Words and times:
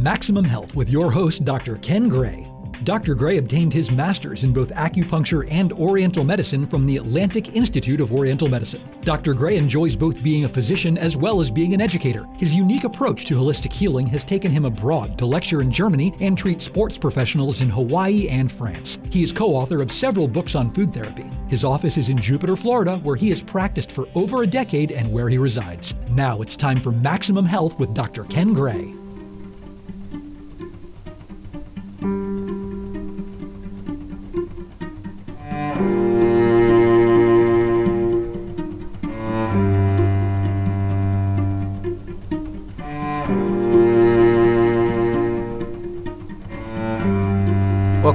Maximum 0.00 0.46
Health 0.46 0.74
with 0.74 0.88
your 0.88 1.10
host, 1.10 1.44
Dr. 1.44 1.76
Ken 1.76 2.08
Gray. 2.08 2.50
Dr. 2.84 3.14
Gray 3.14 3.36
obtained 3.36 3.70
his 3.70 3.90
master's 3.90 4.44
in 4.44 4.52
both 4.54 4.70
acupuncture 4.70 5.46
and 5.50 5.74
Oriental 5.74 6.24
medicine 6.24 6.64
from 6.64 6.86
the 6.86 6.96
Atlantic 6.96 7.54
Institute 7.54 8.00
of 8.00 8.10
Oriental 8.10 8.48
Medicine. 8.48 8.80
Dr. 9.02 9.34
Gray 9.34 9.58
enjoys 9.58 9.94
both 9.94 10.22
being 10.22 10.46
a 10.46 10.48
physician 10.48 10.96
as 10.96 11.18
well 11.18 11.38
as 11.38 11.50
being 11.50 11.74
an 11.74 11.82
educator. 11.82 12.26
His 12.38 12.54
unique 12.54 12.84
approach 12.84 13.26
to 13.26 13.34
holistic 13.34 13.74
healing 13.74 14.06
has 14.06 14.24
taken 14.24 14.50
him 14.50 14.64
abroad 14.64 15.18
to 15.18 15.26
lecture 15.26 15.60
in 15.60 15.70
Germany 15.70 16.14
and 16.20 16.38
treat 16.38 16.62
sports 16.62 16.96
professionals 16.96 17.60
in 17.60 17.68
Hawaii 17.68 18.26
and 18.28 18.50
France. 18.50 18.98
He 19.10 19.22
is 19.22 19.32
co 19.32 19.54
author 19.54 19.82
of 19.82 19.92
several 19.92 20.28
books 20.28 20.54
on 20.54 20.70
food 20.70 20.94
therapy. 20.94 21.28
His 21.48 21.62
office 21.62 21.98
is 21.98 22.08
in 22.08 22.16
Jupiter, 22.16 22.56
Florida, 22.56 22.96
where 23.02 23.16
he 23.16 23.28
has 23.28 23.42
practiced 23.42 23.92
for 23.92 24.08
over 24.14 24.42
a 24.42 24.46
decade 24.46 24.92
and 24.92 25.12
where 25.12 25.28
he 25.28 25.36
resides. 25.36 25.92
Now 26.12 26.40
it's 26.40 26.56
time 26.56 26.78
for 26.78 26.90
Maximum 26.90 27.44
Health 27.44 27.78
with 27.78 27.92
Dr. 27.92 28.24
Ken 28.24 28.54
Gray. 28.54 28.94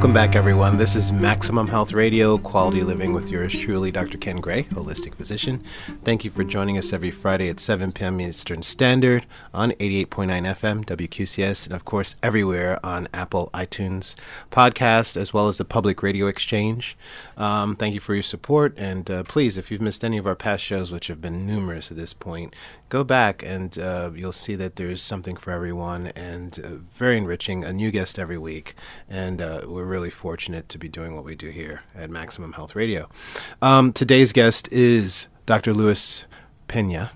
Welcome 0.05 0.13
back, 0.13 0.35
everyone. 0.35 0.77
This 0.77 0.95
is 0.95 1.11
Maximum 1.11 1.67
Health 1.67 1.91
Radio, 1.91 2.37
quality 2.37 2.83
living 2.83 3.11
with 3.11 3.29
yours 3.29 3.51
truly, 3.51 3.89
Dr. 3.89 4.19
Ken 4.19 4.37
Gray, 4.37 4.65
holistic 4.65 5.15
physician. 5.15 5.63
Thank 6.03 6.23
you 6.23 6.29
for 6.29 6.43
joining 6.43 6.77
us 6.77 6.93
every 6.93 7.09
Friday 7.09 7.49
at 7.49 7.59
7 7.59 7.91
p.m. 7.91 8.21
Eastern 8.21 8.61
Standard 8.61 9.25
on 9.51 9.71
88.9 9.71 10.05
FM, 10.05 10.85
WQCS, 10.85 11.65
and 11.65 11.75
of 11.75 11.85
course, 11.85 12.15
everywhere 12.21 12.79
on 12.85 13.07
Apple, 13.15 13.49
iTunes, 13.51 14.13
podcast, 14.51 15.17
as 15.17 15.33
well 15.33 15.47
as 15.47 15.57
the 15.57 15.65
Public 15.65 16.03
Radio 16.03 16.27
Exchange. 16.27 16.95
Um, 17.35 17.75
thank 17.75 17.95
you 17.95 17.99
for 17.99 18.13
your 18.13 18.21
support, 18.21 18.75
and 18.77 19.09
uh, 19.09 19.23
please, 19.23 19.57
if 19.57 19.71
you've 19.71 19.81
missed 19.81 20.05
any 20.05 20.19
of 20.19 20.27
our 20.27 20.35
past 20.35 20.63
shows, 20.63 20.91
which 20.91 21.07
have 21.07 21.19
been 21.19 21.47
numerous 21.47 21.89
at 21.89 21.97
this 21.97 22.13
point, 22.13 22.53
go 22.89 23.03
back 23.03 23.43
and 23.43 23.79
uh, 23.79 24.11
you'll 24.13 24.31
see 24.31 24.53
that 24.55 24.75
there's 24.75 25.01
something 25.01 25.35
for 25.35 25.51
everyone 25.51 26.07
and 26.15 26.59
uh, 26.63 26.69
very 26.93 27.17
enriching. 27.17 27.65
A 27.65 27.73
new 27.73 27.89
guest 27.89 28.19
every 28.19 28.37
week, 28.37 28.75
and 29.09 29.41
uh, 29.41 29.61
we're 29.65 29.94
really 29.95 30.09
fortunate 30.09 30.67
to 30.67 30.77
be 30.77 30.89
doing 30.89 31.15
what 31.15 31.23
we 31.23 31.35
do 31.35 31.49
here 31.49 31.79
at 31.95 32.09
Maximum 32.09 32.51
Health 32.51 32.75
Radio. 32.75 33.07
Um, 33.61 33.93
today's 33.93 34.33
guest 34.33 34.69
is 34.69 35.27
Dr. 35.45 35.73
Luis 35.73 36.25
Pena. 36.67 37.11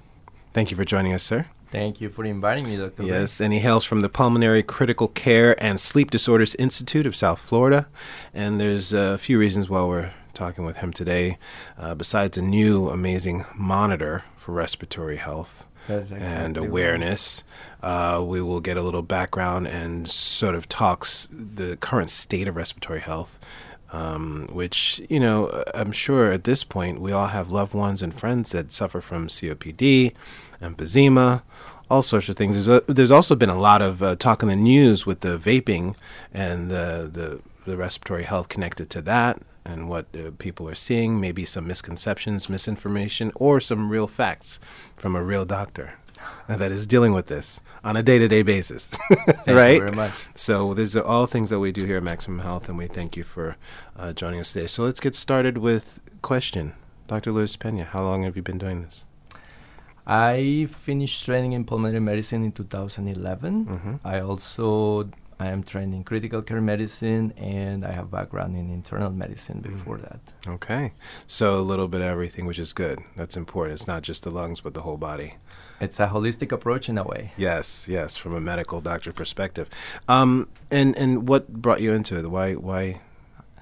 Thank 0.53 0.71
you 0.71 0.77
for 0.77 0.85
joining 0.85 1.11
us, 1.11 1.21
sir. 1.21 1.47
Thank 1.71 1.99
you 1.99 2.07
for 2.07 2.23
inviting 2.23 2.69
me, 2.69 2.77
Dr. 2.77 3.03
Yes, 3.03 3.41
and 3.41 3.51
he 3.51 3.59
hails 3.59 3.83
from 3.83 3.99
the 3.99 4.07
Pulmonary 4.07 4.63
Critical 4.63 5.09
Care 5.09 5.61
and 5.61 5.77
Sleep 5.77 6.09
Disorders 6.09 6.55
Institute 6.55 7.05
of 7.05 7.17
South 7.17 7.41
Florida. 7.41 7.89
And 8.33 8.61
there's 8.61 8.93
a 8.93 9.17
few 9.17 9.37
reasons 9.37 9.69
why 9.69 9.83
we're 9.83 10.13
talking 10.33 10.63
with 10.63 10.77
him 10.77 10.93
today, 10.93 11.37
uh, 11.77 11.95
besides 11.95 12.37
a 12.37 12.41
new 12.41 12.87
amazing 12.87 13.43
monitor 13.53 14.23
for 14.37 14.53
respiratory 14.53 15.17
health 15.17 15.65
exactly 15.89 16.27
and 16.27 16.57
awareness. 16.57 17.43
Uh, 17.81 18.23
we 18.25 18.41
will 18.41 18.59
get 18.59 18.77
a 18.77 18.81
little 18.81 19.01
background 19.01 19.67
and 19.67 20.09
sort 20.09 20.55
of 20.55 20.67
talks 20.67 21.27
the 21.31 21.77
current 21.77 22.09
state 22.09 22.47
of 22.47 22.55
respiratory 22.55 22.99
health. 22.99 23.39
Um, 23.91 24.47
which 24.51 25.01
you 25.09 25.19
know, 25.19 25.63
I'm 25.73 25.91
sure 25.91 26.31
at 26.31 26.43
this 26.43 26.63
point 26.63 27.01
we 27.01 27.11
all 27.11 27.25
have 27.27 27.49
loved 27.49 27.73
ones 27.73 28.03
and 28.03 28.13
friends 28.13 28.51
that 28.51 28.71
suffer 28.71 29.01
from 29.01 29.27
COPD, 29.27 30.13
emphysema, 30.61 31.41
all 31.89 32.03
sorts 32.03 32.29
of 32.29 32.35
things. 32.35 32.53
There's, 32.53 32.83
a, 32.87 32.93
there's 32.93 33.09
also 33.09 33.35
been 33.35 33.49
a 33.49 33.57
lot 33.57 33.81
of 33.81 34.03
uh, 34.03 34.15
talk 34.15 34.43
in 34.43 34.49
the 34.49 34.55
news 34.55 35.07
with 35.07 35.21
the 35.21 35.39
vaping 35.39 35.95
and 36.31 36.69
the, 36.69 37.09
the 37.11 37.41
the 37.65 37.77
respiratory 37.77 38.23
health 38.23 38.49
connected 38.49 38.89
to 38.91 39.01
that 39.01 39.41
and 39.69 39.87
what 39.87 40.07
uh, 40.15 40.31
people 40.37 40.67
are 40.67 40.75
seeing, 40.75 41.19
maybe 41.19 41.45
some 41.45 41.67
misconceptions, 41.67 42.49
misinformation, 42.49 43.31
or 43.35 43.59
some 43.59 43.89
real 43.89 44.07
facts 44.07 44.59
from 44.95 45.15
a 45.15 45.23
real 45.23 45.45
doctor 45.45 45.93
that 46.47 46.71
is 46.71 46.85
dealing 46.87 47.13
with 47.13 47.27
this 47.27 47.61
on 47.83 47.95
a 47.95 48.03
day-to-day 48.03 48.41
basis 48.41 48.91
right 49.47 49.79
very 49.79 49.91
much. 49.91 50.11
so 50.35 50.73
these 50.73 50.97
are 50.97 51.03
all 51.03 51.25
things 51.25 51.49
that 51.49 51.59
we 51.59 51.71
do 51.71 51.85
here 51.85 51.97
at 51.97 52.03
maximum 52.03 52.39
health 52.39 52.67
and 52.67 52.77
we 52.77 52.87
thank 52.87 53.15
you 53.15 53.23
for 53.23 53.55
uh, 53.95 54.11
joining 54.11 54.39
us 54.39 54.51
today 54.51 54.67
so 54.67 54.83
let's 54.83 54.99
get 54.99 55.15
started 55.15 55.57
with 55.57 56.01
question 56.21 56.73
dr 57.07 57.31
luis 57.31 57.55
pena 57.55 57.85
how 57.85 58.03
long 58.03 58.23
have 58.23 58.35
you 58.35 58.41
been 58.41 58.57
doing 58.57 58.81
this 58.81 59.05
I 60.11 60.67
finished 60.71 61.23
training 61.23 61.51
in 61.53 61.65
pulmonary 61.65 61.99
medicine 61.99 62.43
in 62.43 62.51
2011. 62.51 63.65
Mm-hmm. 63.65 63.95
I 64.03 64.21
also 64.21 65.07
I 65.41 65.47
am 65.47 65.63
trained 65.63 65.93
in 65.93 66.03
critical 66.03 66.41
care 66.41 66.61
medicine 66.61 67.31
and 67.37 67.85
I 67.85 67.91
have 67.91 68.11
background 68.11 68.55
in 68.57 68.69
internal 68.69 69.09
medicine 69.09 69.61
before 69.61 69.97
that. 69.99 70.19
okay 70.47 70.91
so 71.27 71.57
a 71.57 71.61
little 71.71 71.87
bit 71.87 72.01
of 72.01 72.07
everything 72.07 72.45
which 72.45 72.59
is 72.59 72.73
good 72.73 72.99
that's 73.15 73.37
important 73.37 73.73
it's 73.79 73.87
not 73.87 74.01
just 74.03 74.23
the 74.23 74.31
lungs 74.31 74.59
but 74.61 74.73
the 74.73 74.81
whole 74.81 74.97
body 74.97 75.35
It's 75.81 75.99
a 75.99 76.07
holistic 76.07 76.51
approach 76.51 76.89
in 76.89 76.97
a 76.97 77.05
way. 77.11 77.31
Yes, 77.37 77.85
yes, 77.87 78.17
from 78.17 78.33
a 78.35 78.41
medical 78.41 78.81
doctor 78.81 79.13
perspective. 79.13 79.67
Um, 80.09 80.49
and 80.69 80.89
and 81.01 81.11
what 81.29 81.43
brought 81.65 81.79
you 81.85 81.93
into 81.93 82.13
it? 82.19 82.25
Why 82.35 82.47
why 82.69 82.99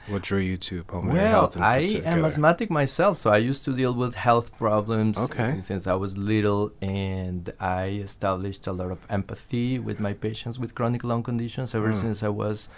what 0.07 0.21
drew 0.23 0.39
you 0.39 0.57
to 0.57 0.83
pulmonary 0.83 1.19
Well, 1.23 1.31
health? 1.41 1.55
in 1.57 1.61
I 1.63 1.77
am 2.05 2.23
asthmatic 2.25 2.69
myself, 2.69 3.19
so 3.19 3.29
I 3.29 3.37
used 3.37 3.63
to 3.65 3.75
deal 3.75 3.93
with 3.93 4.15
health 4.15 4.57
problems 4.57 5.17
Okay. 5.17 5.59
since 5.61 5.87
I 5.87 5.93
was 5.95 6.17
little, 6.17 6.71
and 6.81 7.51
I 7.59 7.85
established 8.09 8.67
a 8.67 8.71
lot 8.71 8.91
of 8.91 8.99
empathy 9.09 9.79
with 9.79 9.99
my 9.99 10.13
patients 10.13 10.57
with 10.59 10.73
chronic 10.75 11.03
lung 11.03 11.23
conditions 11.23 11.75
ever 11.75 11.91
Mm. 11.91 12.01
since 12.01 12.23
I 12.23 12.29
was 12.29 12.69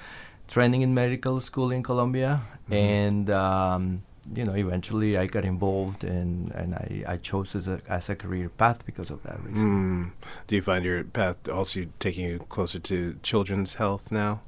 training 0.48 0.82
in 0.82 0.94
medical 0.94 1.40
school 1.40 1.70
in 1.72 1.84
Colombia, 1.84 2.42
Mhm. 2.70 2.76
and 2.76 3.30
um, 3.30 4.02
you 4.36 4.46
know, 4.46 4.54
eventually 4.56 5.18
I 5.18 5.26
got 5.26 5.44
involved, 5.44 6.04
and 6.04 6.52
and 6.54 6.76
I, 6.76 7.04
I 7.14 7.18
chose 7.18 7.56
as 7.56 7.68
a 7.68 7.78
as 7.88 8.10
a 8.10 8.16
career 8.16 8.50
path 8.50 8.86
because 8.86 9.10
of 9.14 9.22
that 9.24 9.38
reason. 9.44 9.70
Mm. 9.70 10.12
Do 10.48 10.56
you 10.56 10.62
find 10.62 10.84
your 10.86 11.04
path 11.04 11.38
also 11.50 11.86
taking 12.00 12.26
you 12.30 12.40
closer 12.50 12.80
to 12.80 13.16
children's 13.24 13.76
health 13.76 14.12
now? 14.12 14.42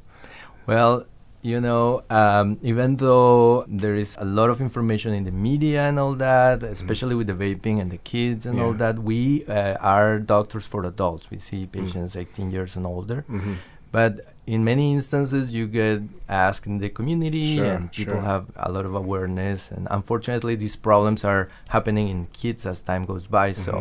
Well, 0.68 1.06
you 1.42 1.60
know, 1.60 2.04
um, 2.10 2.60
even 2.62 2.98
though 2.98 3.66
there 3.68 3.96
is 3.96 4.16
a 4.20 4.26
lot 4.26 4.50
of 4.50 4.62
information 4.62 5.14
in 5.14 5.24
the 5.24 5.32
media 5.32 5.88
and 5.90 5.98
all 6.00 6.14
that, 6.16 6.62
especially 6.64 7.16
with 7.16 7.28
the 7.28 7.34
vaping 7.34 7.82
and 7.82 7.90
the 7.92 7.98
kids 7.98 8.46
and 8.46 8.60
all 8.60 8.70
Mm-hmm. 8.74 8.78
That, 8.80 9.00
we 9.00 9.46
uh, 9.46 9.76
are 9.82 10.20
doctors 10.20 10.66
for 10.68 10.86
adults. 10.86 11.30
We 11.32 11.38
see 11.40 11.66
patients 11.66 12.16
18 12.16 12.52
years 12.52 12.76
and 12.76 12.86
older. 12.86 13.26
Mm-hmm. 13.30 13.54
But 13.92 14.22
in 14.48 14.64
many 14.64 14.94
instances, 14.94 15.54
you 15.54 15.68
get 15.68 16.02
asked 16.30 16.66
in 16.66 16.78
the 16.78 16.90
community, 16.90 17.58
Sure, 17.58 17.66
and 17.66 17.92
people 17.92 18.14
sure. 18.16 18.22
have 18.22 18.46
a 18.56 18.72
lot 18.72 18.86
of 18.86 18.96
awareness. 18.96 19.70
And 19.72 19.88
unfortunately, 19.92 20.56
these 20.56 20.76
problems 20.78 21.24
are 21.26 21.50
happening 21.68 22.08
in 22.08 22.28
kids 22.32 22.66
as 22.66 22.82
time 22.82 23.04
goes 23.04 23.28
by. 23.28 23.52
So, 23.52 23.72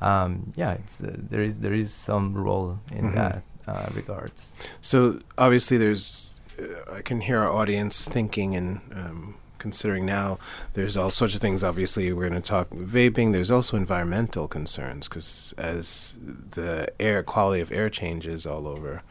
Mhm. 0.00 0.04
um, 0.06 0.52
yeah, 0.56 0.72
it's 0.72 1.00
uh, 1.00 1.14
there 1.30 1.42
is 1.42 1.60
there 1.60 1.72
is 1.72 1.92
some 1.94 2.34
role 2.34 2.80
in 2.90 3.04
Mhm. 3.12 3.14
that 3.14 3.42
uh, 3.68 3.88
regards. 3.94 4.54
So 4.82 5.18
obviously, 5.38 5.78
there's 5.78 6.33
I 6.92 7.02
can 7.02 7.20
hear 7.20 7.38
our 7.40 7.48
audience 7.50 8.04
thinking 8.04 8.54
and 8.56 8.80
um, 8.94 9.36
considering 9.58 10.04
now. 10.06 10.38
There's 10.74 10.96
all 10.96 11.10
sorts 11.10 11.34
of 11.34 11.40
things. 11.40 11.64
Obviously, 11.64 12.12
we're 12.12 12.28
going 12.28 12.40
to 12.42 12.46
talk 12.48 12.70
vaping. 12.70 13.32
There's 13.32 13.50
also 13.50 13.76
environmental 13.76 14.46
concerns 14.48 15.08
because 15.08 15.54
as 15.58 16.14
the 16.50 16.92
air 17.00 17.22
quality 17.22 17.60
of 17.60 17.72
air 17.72 17.88
changes 17.90 18.44
all 18.46 18.66
over, 18.68 19.02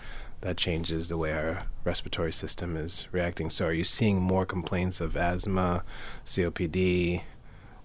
that 0.42 0.58
changes 0.58 1.08
the 1.08 1.18
way 1.18 1.32
our 1.34 1.64
respiratory 1.84 2.34
system 2.34 2.76
is 2.76 3.08
reacting. 3.12 3.50
So, 3.50 3.66
are 3.68 3.74
you 3.74 3.84
seeing 3.86 4.20
more 4.22 4.46
complaints 4.46 5.00
of 5.02 5.16
asthma, 5.18 5.84
COPD? 6.26 7.24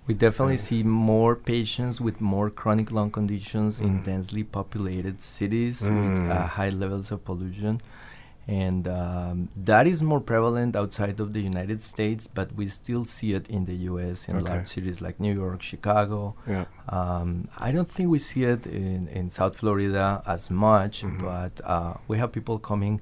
We 0.07 0.15
definitely 0.15 0.57
see 0.57 0.83
more 0.83 1.37
patients 1.37 2.01
with 2.01 2.19
more 2.21 2.49
chronic 2.51 2.91
lung 2.91 3.11
conditions 3.11 3.79
in 3.79 4.01
Mm. 4.01 4.05
densely 4.05 4.43
populated 4.43 5.21
cities 5.21 5.83
with 5.83 5.91
Mm. 6.19 6.31
uh, 6.31 6.47
high 6.47 6.71
levels 6.71 7.11
of 7.11 7.25
pollution. 7.27 7.81
And 8.49 8.89
um, 8.89 9.51
that 9.65 9.87
is 9.87 10.03
more 10.03 10.21
prevalent 10.21 10.75
outside 10.75 11.21
of 11.21 11.35
the 11.35 11.41
United 11.43 11.83
States, 11.83 12.27
but 12.27 12.51
we 12.55 12.69
still 12.71 13.05
see 13.05 13.35
it 13.35 13.47
in 13.49 13.67
the 13.67 13.75
US 13.93 14.27
in 14.29 14.37
Okay. 14.37 14.49
large 14.51 14.69
cities 14.69 15.03
like 15.03 15.21
New 15.21 15.35
York, 15.35 15.61
Chicago. 15.63 16.35
Yeah. 16.47 16.65
Um, 16.89 17.49
I 17.59 17.73
don't 17.73 17.91
think 17.91 18.09
we 18.09 18.19
see 18.19 18.45
it 18.45 18.67
in, 18.67 19.07
in 19.09 19.29
South 19.29 19.55
Florida 19.59 20.23
as 20.27 20.51
much, 20.51 21.03
Mhm. 21.03 21.21
but 21.21 21.61
uh, 21.65 21.95
we 22.09 22.17
have 22.19 22.33
people 22.33 22.59
coming 22.59 23.01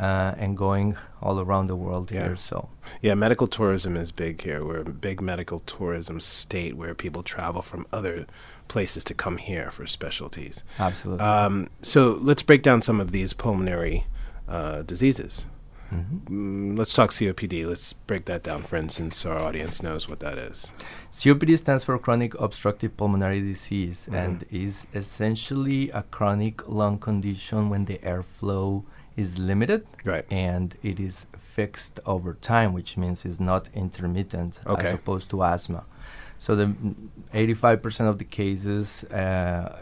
uh, 0.00 0.34
and 0.38 0.56
going 0.56 0.96
all 1.22 1.38
around 1.38 1.66
the 1.68 1.76
world 1.76 2.10
Yeah. 2.10 2.22
here. 2.28 2.36
So 2.36 2.68
Yeah, 3.02 3.14
medical 3.14 3.46
tourism 3.46 3.96
is 3.96 4.10
big 4.10 4.40
here. 4.42 4.64
We're 4.64 4.80
a 4.80 4.90
big 5.08 5.20
medical 5.20 5.58
tourism 5.60 6.20
state 6.20 6.74
where 6.74 6.94
people 6.94 7.22
travel 7.22 7.62
from 7.62 7.86
other 7.92 8.26
places 8.66 9.04
to 9.04 9.14
come 9.14 9.36
here 9.36 9.70
for 9.70 9.86
specialties. 9.86 10.64
absolutely. 10.78 11.24
Um, 11.24 11.68
so 11.82 12.18
let's 12.20 12.42
break 12.42 12.62
down 12.64 12.80
some 12.82 12.98
of 12.98 13.12
these 13.12 13.34
pulmonary 13.34 14.06
uh, 14.50 14.82
diseases. 14.82 15.46
Mm, 15.92 16.78
let's 16.78 16.94
talk 16.94 17.10
COPD. 17.10 17.66
Let's 17.66 17.92
break 17.92 18.24
that 18.26 18.42
down, 18.44 18.62
for 18.62 18.76
instance, 18.76 19.16
so 19.16 19.32
our 19.32 19.40
audience 19.40 19.82
knows 19.82 20.08
what 20.08 20.20
that 20.20 20.38
is. 20.38 20.68
COPD 21.10 21.58
stands 21.58 21.82
for 21.82 21.98
chronic 21.98 22.38
obstructive 22.40 22.96
pulmonary 22.96 23.40
disease 23.40 24.08
and 24.12 24.44
is 24.52 24.86
essentially 24.94 25.90
a 25.90 26.02
chronic 26.04 26.68
lung 26.68 26.98
condition 26.98 27.70
when 27.70 27.86
the 27.86 27.98
airflow 27.98 28.84
is 29.16 29.36
limited 29.38 29.84
Right. 30.04 30.24
and 30.30 30.76
it 30.84 31.00
is 31.00 31.26
fixed 31.36 31.98
over 32.06 32.34
time, 32.34 32.72
which 32.72 32.96
means 32.96 33.24
it's 33.24 33.40
not 33.40 33.68
intermittent 33.74 34.60
Okay. 34.66 34.88
as 34.88 34.94
opposed 34.94 35.28
to 35.30 35.42
asthma. 35.42 35.84
So 36.38 36.54
the 36.56 36.66
mm, 36.66 36.94
85% 37.34 38.08
of 38.08 38.18
the 38.18 38.24
cases 38.24 39.02
uh, 39.04 39.76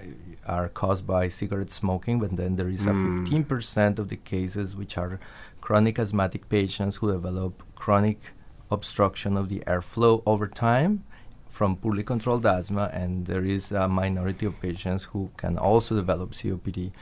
are 0.49 0.69
caused 0.69 1.07
by 1.07 1.29
cigarette 1.29 1.71
smoking, 1.71 2.19
but 2.19 2.37
then 2.37 2.57
there 2.57 2.69
is 2.69 2.87
a 2.87 2.91
15% 2.91 3.99
of 3.99 4.09
the 4.09 4.17
cases 4.17 4.75
which 4.75 4.97
are 4.97 5.21
chronic 5.61 5.99
asthmatic 5.99 6.49
patients 6.49 6.97
who 6.97 7.13
develop 7.13 7.63
chronic 7.75 8.33
obstruction 8.71 9.37
of 9.37 9.49
the 9.49 9.61
airflow 9.67 10.23
over 10.27 10.47
time 10.47 11.05
from 11.49 11.77
poorly 11.77 12.03
controlled 12.03 12.47
asthma, 12.47 12.91
and 12.93 13.27
there 13.27 13.45
is 13.45 13.73
a 13.73 13.89
minority 13.89 14.47
of 14.47 14.61
patients 14.61 15.05
who 15.05 15.31
can 15.37 15.59
also 15.59 15.95
develop 15.97 16.31
COPD 16.31 16.93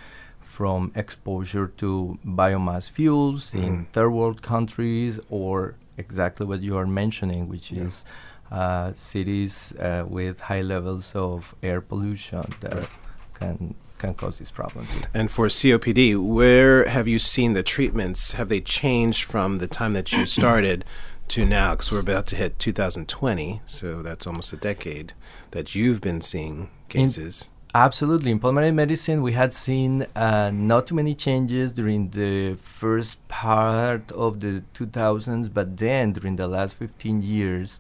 from 0.41 0.93
exposure 0.95 1.67
to 1.77 2.19
biomass 2.25 2.89
fuels 2.89 3.55
in 3.55 3.85
third 3.93 4.11
world 4.11 4.41
countries 4.41 5.19
or 5.29 5.75
exactly 5.99 6.47
what 6.47 6.61
you 6.63 6.77
are 6.77 6.87
mentioning, 6.87 7.49
which 7.49 7.73
is 7.73 8.05
uh, 8.51 8.93
cities 8.95 9.75
uh, 9.79 10.05
with 10.09 10.41
high 10.41 10.63
levels 10.63 11.13
of 11.15 11.55
air 11.63 11.81
pollution. 11.81 12.45
That 12.61 12.89
can 13.39 13.75
can 13.99 14.15
cause 14.15 14.39
this 14.39 14.51
problem 14.51 14.87
too. 14.87 15.03
And 15.15 15.31
for 15.31 15.47
COPD, 15.47 16.19
where 16.19 16.87
have 16.87 17.09
you 17.09 17.19
seen 17.19 17.55
the 17.55 17.63
treatments? 17.63 18.33
Have 18.33 18.49
they 18.49 18.61
changed 18.61 19.25
from 19.25 19.59
the 19.59 19.67
time 19.67 19.93
that 19.95 20.13
you 20.13 20.27
started 20.39 20.85
to 21.29 21.45
now? 21.45 21.73
Because 21.73 21.91
we're 21.91 22.01
about 22.01 22.27
to 22.29 22.37
hit 22.37 22.59
2020, 22.59 23.63
so 23.67 24.03
that's 24.03 24.27
almost 24.27 24.53
a 24.53 24.57
decade 24.57 25.15
that 25.53 25.75
you've 25.75 26.01
been 26.01 26.21
seeing 26.21 26.71
cases. 26.89 27.49
Absolutely. 27.77 28.31
In 28.31 28.39
pulmonary 28.39 28.73
medicine, 28.73 29.21
we 29.21 29.33
had 29.33 29.53
seen 29.53 30.07
uh, 30.17 30.51
not 30.51 30.87
too 30.87 30.95
many 30.95 31.15
changes 31.15 31.73
during 31.73 32.09
the 32.09 32.55
first 32.55 33.15
part 33.29 34.11
of 34.13 34.41
the 34.41 34.65
2000s, 34.73 35.53
but 35.53 35.77
then 35.77 36.13
during 36.13 36.37
the 36.37 36.49
last 36.49 36.75
15 36.77 37.21
years, 37.21 37.79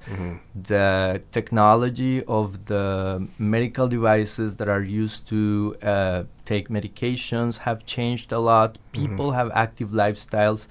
the 0.54 1.22
technology 1.32 2.22
of 2.24 2.66
the 2.66 3.26
medical 3.38 3.88
devices 3.88 4.56
that 4.56 4.68
are 4.68 4.82
used 4.82 5.26
to 5.28 5.74
uh, 5.82 6.24
take 6.44 6.68
medications 6.68 7.56
have 7.56 7.86
changed 7.86 8.32
a 8.32 8.38
lot. 8.38 8.76
People 8.92 9.30
have 9.30 9.50
active 9.54 9.90
lifestyles. 9.90 10.68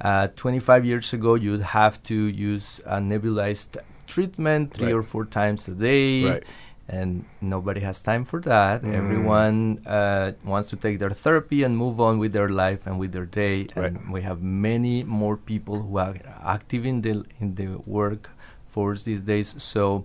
Uh, 0.00 0.28
25 0.34 0.86
years 0.86 1.12
ago, 1.12 1.34
you'd 1.34 1.60
have 1.60 2.02
to 2.04 2.14
use 2.14 2.80
a 2.86 2.96
nebulized 2.98 3.76
treatment 4.06 4.72
three 4.72 4.86
Right. 4.86 4.94
or 4.94 5.02
four 5.02 5.26
times 5.26 5.68
a 5.68 5.72
day 5.72 6.24
Right. 6.24 6.44
And 6.88 7.24
nobody 7.40 7.80
has 7.80 8.00
time 8.00 8.24
for 8.24 8.40
that. 8.40 8.82
Everyone 8.84 9.80
uh, 9.86 10.32
wants 10.44 10.68
to 10.70 10.76
take 10.76 10.98
their 10.98 11.10
therapy 11.10 11.62
and 11.62 11.76
move 11.76 12.00
on 12.00 12.18
with 12.18 12.32
their 12.32 12.48
life 12.48 12.86
and 12.86 12.98
with 12.98 13.12
their 13.12 13.26
day. 13.26 13.66
And 13.76 14.12
we 14.12 14.20
have 14.22 14.42
many 14.42 15.02
more 15.04 15.36
people 15.36 15.80
who 15.82 15.96
are 15.98 16.16
active 16.44 16.84
in 16.84 17.02
the 17.02 17.24
in 17.40 17.54
the 17.54 17.68
workforce 17.86 19.04
these 19.04 19.22
days. 19.22 19.54
So 19.62 20.04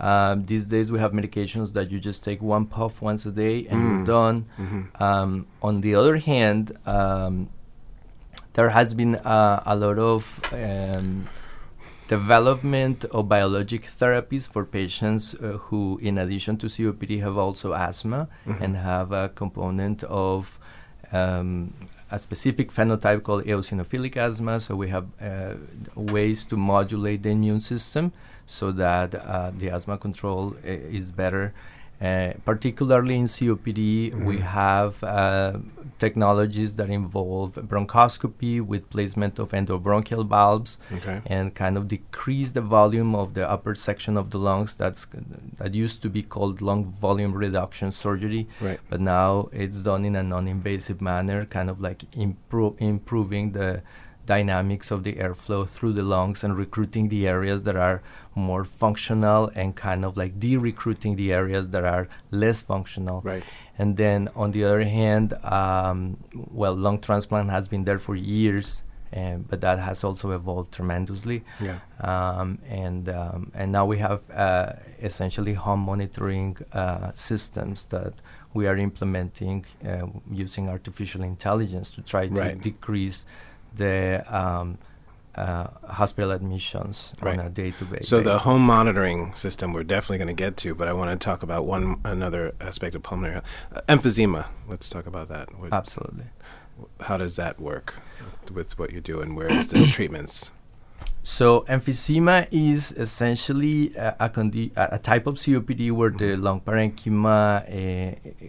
um, 0.00 0.44
these 0.46 0.66
days 0.66 0.92
we 0.92 0.98
have 1.00 1.12
medications 1.12 1.72
that 1.72 1.90
you 1.90 1.98
just 1.98 2.22
take 2.24 2.40
one 2.40 2.66
puff 2.66 3.02
once 3.02 3.26
a 3.26 3.32
day 3.32 3.66
and 3.66 3.80
you're 3.82 4.06
done. 4.06 4.46
Um, 5.00 5.46
on 5.62 5.80
the 5.80 5.94
other 5.96 6.16
hand, 6.18 6.72
um, 6.86 7.48
there 8.52 8.68
has 8.70 8.94
been 8.94 9.14
uh, 9.16 9.62
a 9.66 9.74
lot 9.74 9.98
of 9.98 10.40
um, 10.52 11.28
development 12.08 13.04
of 13.06 13.28
biologic 13.28 13.82
therapies 13.82 14.48
for 14.48 14.64
patients 14.64 15.34
uh, 15.34 15.58
who, 15.58 15.98
in 16.02 16.18
addition 16.18 16.56
to 16.56 16.66
COPD, 16.66 17.20
have 17.20 17.36
also 17.36 17.74
asthma 17.74 18.28
and 18.60 18.76
have 18.76 19.12
a 19.12 19.28
component 19.28 20.02
of 20.04 20.58
um, 21.12 21.72
a 22.10 22.18
specific 22.18 22.72
phenotype 22.72 23.22
called 23.22 23.44
eosinophilic 23.44 24.16
asthma. 24.16 24.58
So 24.58 24.74
we 24.74 24.88
have 24.88 25.06
uh, 25.20 25.54
ways 25.94 26.44
to 26.46 26.56
modulate 26.56 27.22
the 27.22 27.30
immune 27.30 27.60
system 27.60 28.12
so 28.46 28.72
that 28.72 29.14
uh, 29.14 29.52
the 29.56 29.68
asthma 29.68 29.98
control 29.98 30.56
uh, 30.64 30.68
is 30.68 31.12
better. 31.12 31.52
Uh, 32.00 32.32
particularly 32.44 33.16
in 33.18 33.24
COPD, 33.24 34.14
we 34.24 34.38
have 34.38 35.02
uh, 35.02 35.58
technologies 35.98 36.76
that 36.76 36.90
involve 36.90 37.54
bronchoscopy 37.54 38.60
with 38.60 38.88
placement 38.88 39.40
of 39.40 39.50
endobronchial 39.50 40.24
valves 40.24 40.78
Okay. 40.92 41.20
and 41.26 41.56
kind 41.56 41.76
of 41.76 41.88
decrease 41.88 42.52
the 42.52 42.60
volume 42.60 43.16
of 43.16 43.34
the 43.34 43.48
upper 43.50 43.74
section 43.74 44.16
of 44.16 44.30
the 44.30 44.38
lungs. 44.38 44.76
That's 44.76 45.06
that 45.58 45.74
used 45.74 46.00
to 46.02 46.08
be 46.08 46.22
called 46.22 46.60
lung 46.62 46.84
volume 47.00 47.32
reduction 47.34 47.90
surgery, 47.90 48.46
Right. 48.60 48.78
but 48.88 49.00
now 49.00 49.48
it's 49.52 49.78
done 49.82 50.04
in 50.04 50.14
a 50.14 50.22
non-invasive 50.22 51.00
manner, 51.00 51.46
kind 51.46 51.68
of 51.68 51.80
like 51.80 52.08
impro- 52.12 52.76
improving 52.80 53.50
the 53.52 53.82
dynamics 54.36 54.90
of 54.94 55.00
the 55.06 55.14
airflow 55.24 55.62
through 55.74 55.94
the 56.00 56.06
lungs 56.14 56.38
and 56.44 56.52
recruiting 56.64 57.04
the 57.14 57.22
areas 57.36 57.58
that 57.66 57.76
are 57.88 57.98
more 58.34 58.64
functional 58.82 59.42
and 59.60 59.68
kind 59.88 60.04
of 60.04 60.16
like 60.22 60.32
de-recruiting 60.44 61.16
the 61.22 61.28
areas 61.40 61.64
that 61.74 61.84
are 61.94 62.04
less 62.42 62.58
functional. 62.72 63.18
Right. 63.32 63.44
And 63.80 63.96
then 63.96 64.20
on 64.42 64.48
the 64.56 64.62
other 64.68 64.84
hand, 65.00 65.28
um, 65.60 65.98
well, 66.60 66.74
lung 66.86 66.98
transplant 67.00 67.48
has 67.50 67.64
been 67.72 67.84
there 67.88 68.00
for 68.06 68.14
years, 68.36 68.82
um, 69.20 69.38
but 69.50 69.58
that 69.66 69.78
has 69.88 70.04
also 70.06 70.26
evolved 70.40 70.70
tremendously. 70.78 71.38
Yeah. 71.68 71.78
Um, 72.10 72.48
and 72.84 73.04
um, 73.20 73.40
and 73.60 73.68
now 73.78 73.84
we 73.92 73.98
have 74.08 74.20
uh, 74.46 74.72
essentially 75.08 75.54
home 75.66 75.82
monitoring 75.92 76.50
uh, 76.82 77.10
systems 77.30 77.78
that 77.94 78.14
we 78.56 78.62
are 78.70 78.78
implementing 78.88 79.64
uh, 79.90 80.06
using 80.44 80.64
artificial 80.76 81.22
intelligence 81.34 81.88
to 81.96 82.00
try 82.12 82.24
to 82.28 82.40
Right. 82.44 82.60
decrease 82.70 83.18
the 83.74 84.24
um, 84.28 84.78
uh, 85.34 85.68
hospital 85.88 86.30
admissions 86.32 87.12
Right. 87.20 87.38
on 87.38 87.46
a 87.46 87.50
day-to-day. 87.50 88.00
So 88.02 88.20
the 88.20 88.38
home 88.40 88.62
monitoring 88.62 89.34
system 89.34 89.72
we're 89.72 89.84
definitely 89.84 90.18
going 90.18 90.28
to 90.36 90.42
get 90.44 90.56
to, 90.58 90.74
but 90.74 90.88
I 90.88 90.92
want 90.92 91.10
to 91.18 91.24
talk 91.24 91.42
about 91.42 91.64
one 91.64 92.00
another 92.04 92.54
aspect 92.60 92.94
of 92.96 93.02
pulmonary 93.02 93.40
uh, 93.72 93.80
emphysema. 93.88 94.46
Let's 94.66 94.90
talk 94.90 95.06
about 95.06 95.28
that. 95.28 95.56
What, 95.58 95.72
absolutely. 95.72 96.24
how 97.02 97.16
does 97.18 97.36
that 97.36 97.60
work 97.60 97.94
with 98.52 98.78
what 98.78 98.92
you 98.92 99.00
do, 99.00 99.20
and 99.20 99.36
where 99.36 99.48
is 99.48 99.68
the 99.68 99.86
treatments? 99.92 100.50
So 101.22 101.60
emphysema 101.68 102.48
is 102.50 102.90
essentially 102.92 103.94
a, 103.94 104.16
a, 104.20 104.28
condi- 104.30 104.74
a 104.76 104.94
a 104.96 104.98
type 104.98 105.26
of 105.28 105.34
COPD 105.36 105.92
where 105.92 106.10
the 106.10 106.34
lung 106.36 106.60
parenchyma 106.62 107.62
uh, 107.68 108.46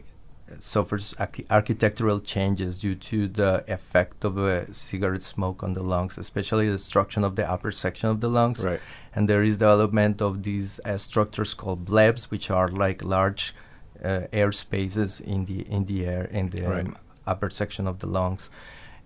suffers 0.60 1.14
archi- 1.20 1.46
architectural 1.50 2.20
changes 2.20 2.80
due 2.80 2.96
to 2.96 3.28
the 3.28 3.64
effect 3.68 4.24
of 4.26 4.38
uh, 4.38 4.72
cigarette 4.72 5.22
smoke 5.22 5.62
on 5.64 5.74
the 5.74 5.84
lungs, 5.84 6.18
especially 6.18 6.66
the 6.68 6.74
destruction 6.74 7.24
of 7.24 7.36
the 7.36 7.50
upper 7.50 7.72
section 7.72 8.10
of 8.10 8.20
the 8.22 8.30
lungs. 8.30 8.60
Right. 8.64 8.80
And 9.16 9.28
there 9.30 9.44
is 9.44 9.58
development 9.58 10.22
of 10.22 10.44
these 10.44 10.80
uh, 10.86 10.98
structures 10.98 11.54
called 11.54 11.86
blebs, 11.86 12.26
which 12.32 12.50
are 12.50 12.70
like 12.70 13.04
large 13.04 13.54
uh, 14.04 14.22
air 14.32 14.52
spaces 14.52 15.20
in 15.22 15.46
the 15.46 15.62
in 15.70 15.86
the 15.86 16.06
air 16.06 16.26
in 16.26 16.50
the 16.50 16.62
Right. 16.64 16.86
um, 16.88 16.96
upper 17.28 17.50
section 17.50 17.86
of 17.88 18.00
the 18.00 18.08
lungs. 18.08 18.50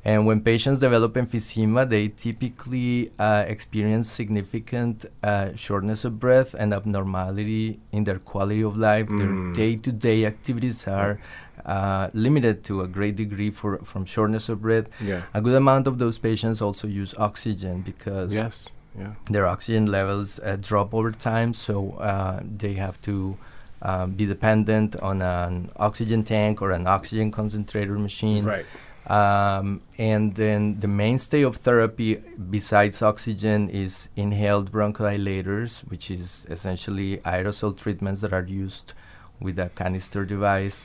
And 0.05 0.25
when 0.25 0.41
patients 0.41 0.79
develop 0.79 1.13
emphysema, 1.13 1.87
they 1.89 2.09
typically 2.09 3.11
uh, 3.17 3.45
experience 3.47 4.09
significant 4.11 5.05
uh, 5.23 5.55
shortness 5.55 6.03
of 6.03 6.19
breath 6.19 6.53
and 6.53 6.73
abnormality 6.73 7.79
in 7.93 8.03
their 8.03 8.19
quality 8.19 8.63
of 8.63 8.75
life. 8.75 9.07
Their 9.07 9.53
day-to-day 9.53 10.25
activities 10.25 10.85
are 10.87 11.19
uh, 11.65 12.09
limited 12.13 12.65
to 12.65 12.81
a 12.81 12.87
great 12.87 13.15
degree 13.15 13.49
for, 13.49 13.77
from 13.79 14.03
shortness 14.03 14.49
of 14.49 14.61
breath. 14.61 14.87
Yeah. 14.99 15.21
A 15.33 15.39
good 15.39 15.55
amount 15.55 15.87
of 15.87 15.99
those 15.99 16.17
patients 16.17 16.61
also 16.61 16.85
use 16.87 17.13
oxygen 17.17 17.81
because 17.81 18.33
Yes. 18.35 18.67
Yeah. 18.99 19.13
their 19.29 19.47
oxygen 19.47 19.85
levels 19.85 20.39
uh, 20.39 20.57
drop 20.59 20.93
over 20.93 21.11
time, 21.11 21.53
so 21.53 21.91
uh, 21.93 22.41
they 22.57 22.73
have 22.73 22.99
to 23.03 23.37
um, 23.81 24.11
be 24.11 24.25
dependent 24.25 24.95
on 24.97 25.21
an 25.21 25.69
oxygen 25.77 26.23
tank 26.23 26.61
or 26.61 26.71
an 26.71 26.87
oxygen 26.87 27.31
concentrator 27.31 27.97
machine. 27.97 28.43
Right. 28.45 28.65
Um, 29.07 29.81
and 29.97 30.33
then 30.35 30.79
the 30.79 30.87
mainstay 30.87 31.41
of 31.41 31.57
therapy 31.57 32.15
besides 32.49 33.01
oxygen 33.01 33.69
is 33.69 34.09
inhaled 34.15 34.71
bronchodilators, 34.71 35.81
which 35.89 36.09
is 36.09 36.45
essentially 36.49 37.17
aerosol 37.17 37.75
treatments 37.77 38.21
that 38.21 38.31
are 38.31 38.45
used 38.45 38.93
with 39.41 39.59
a 39.59 39.69
canister 39.75 40.23
device. 40.23 40.83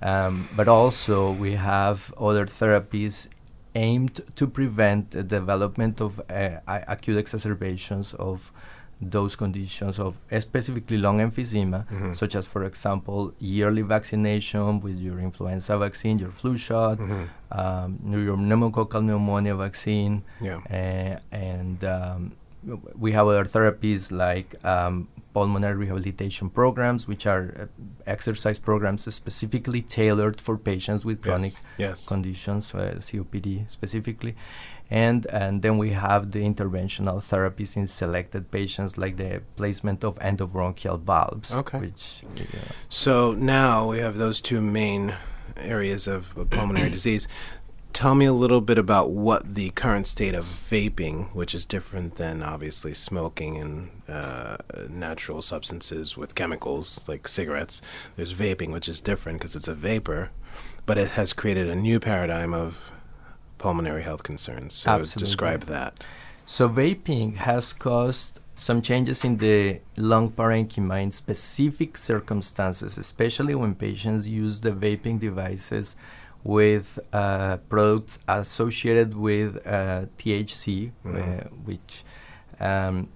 Um, 0.00 0.48
but 0.56 0.68
also, 0.68 1.32
we 1.32 1.52
have 1.52 2.14
other 2.18 2.46
therapies 2.46 3.28
aimed 3.74 4.20
to 4.36 4.46
prevent 4.46 5.10
the 5.10 5.22
development 5.22 6.00
of 6.00 6.20
uh, 6.30 6.60
acute 6.66 7.18
exacerbations 7.18 8.14
of 8.14 8.50
those 9.00 9.36
conditions 9.36 9.98
of 9.98 10.16
specifically 10.40 10.98
lung 10.98 11.18
emphysema, 11.20 11.86
Mhm. 11.88 12.16
such 12.16 12.34
as, 12.34 12.46
for 12.46 12.64
example, 12.64 13.32
yearly 13.38 13.82
vaccination 13.82 14.80
with 14.80 14.98
your 14.98 15.18
influenza 15.20 15.78
vaccine, 15.78 16.18
your 16.18 16.32
flu 16.32 16.56
shot, 16.56 16.98
Mhm. 16.98 17.28
um, 17.52 17.98
your 18.26 18.36
pneumococcal 18.36 19.02
pneumonia 19.04 19.54
vaccine, 19.54 20.22
Yeah. 20.40 20.58
uh, 20.70 21.18
and 21.34 21.84
um, 21.84 22.32
we 22.98 23.12
have 23.12 23.26
other 23.28 23.44
therapies 23.44 24.10
like 24.10 24.56
um, 24.64 25.06
pulmonary 25.32 25.76
rehabilitation 25.76 26.50
programs, 26.50 27.06
which 27.06 27.24
are 27.26 27.54
uh, 27.56 27.66
exercise 28.06 28.58
programs 28.58 29.02
specifically 29.14 29.80
tailored 29.82 30.40
for 30.40 30.56
patients 30.58 31.04
with 31.04 31.20
chronic 31.22 31.52
Yes. 31.76 31.88
yes. 32.00 32.06
conditions, 32.08 32.74
uh, 32.74 32.96
COPD 33.00 33.64
specifically. 33.68 34.34
And, 34.90 35.26
and 35.26 35.60
then 35.60 35.76
we 35.76 35.90
have 35.90 36.32
the 36.32 36.40
interventional 36.40 37.18
therapies 37.18 37.76
in 37.76 37.86
selected 37.86 38.50
patients, 38.50 38.96
like 38.96 39.18
the 39.18 39.42
placement 39.56 40.02
of 40.02 40.18
endobronchial 40.20 40.98
valves. 41.00 41.52
Okay. 41.52 41.78
Which, 41.78 42.24
uh, 42.38 42.72
So 42.88 43.32
now 43.32 43.90
we 43.90 43.98
have 43.98 44.16
those 44.16 44.40
two 44.40 44.60
main 44.62 45.14
areas 45.56 46.06
of 46.06 46.36
of 46.36 46.50
pulmonary 46.50 46.90
disease. 46.90 47.28
Tell 47.92 48.14
me 48.14 48.26
a 48.26 48.32
little 48.32 48.60
bit 48.60 48.78
about 48.78 49.10
what 49.10 49.54
the 49.54 49.70
current 49.70 50.06
state 50.06 50.34
of 50.34 50.44
vaping, 50.44 51.34
which 51.34 51.54
is 51.54 51.66
different 51.66 52.16
than 52.16 52.42
obviously 52.42 52.94
smoking 52.94 53.56
and 53.56 53.90
uh, 54.08 54.58
natural 54.88 55.42
substances 55.42 56.16
with 56.16 56.34
chemicals 56.34 57.04
like 57.08 57.26
cigarettes. 57.26 57.80
There's 58.14 58.34
vaping, 58.34 58.70
which 58.72 58.88
is 58.88 59.00
different 59.00 59.40
because 59.40 59.56
it's 59.56 59.68
a 59.68 59.74
vapor, 59.74 60.30
but 60.86 60.96
it 60.96 61.08
has 61.12 61.32
created 61.32 61.68
a 61.68 61.74
new 61.74 61.98
paradigm 61.98 62.54
of 62.54 62.92
pulmonary 63.58 64.02
health 64.02 64.22
concerns. 64.22 64.74
So 64.74 64.90
Absolutely. 64.90 65.26
describe 65.26 65.62
that. 65.64 66.04
So 66.46 66.68
vaping 66.68 67.36
has 67.36 67.72
caused 67.72 68.40
some 68.54 68.80
changes 68.82 69.24
in 69.24 69.36
the 69.36 69.80
lung 69.96 70.30
parenchyma 70.30 71.02
in 71.02 71.10
specific 71.10 71.96
circumstances, 71.96 72.98
especially 72.98 73.54
when 73.54 73.74
patients 73.74 74.26
use 74.26 74.60
the 74.60 74.70
vaping 74.70 75.20
devices 75.20 75.94
with 76.44 76.98
uh, 77.12 77.58
products 77.68 78.18
associated 78.28 79.14
with 79.16 79.56
uh, 79.66 80.06
THC, 80.18 80.90
uh, 81.04 81.08
Mhm. 81.08 81.50
which 81.64 82.04
um, 82.60 83.08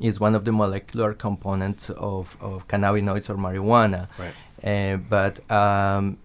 is 0.00 0.20
one 0.20 0.34
of 0.34 0.44
the 0.44 0.52
molecular 0.52 1.12
components 1.14 1.90
of, 1.90 2.36
of 2.40 2.66
cannabinoids 2.68 3.28
or 3.28 3.36
marijuana. 3.36 4.08
Right. 4.18 4.34
Uh, 4.64 4.96
but 4.96 5.34
um, 5.50 6.18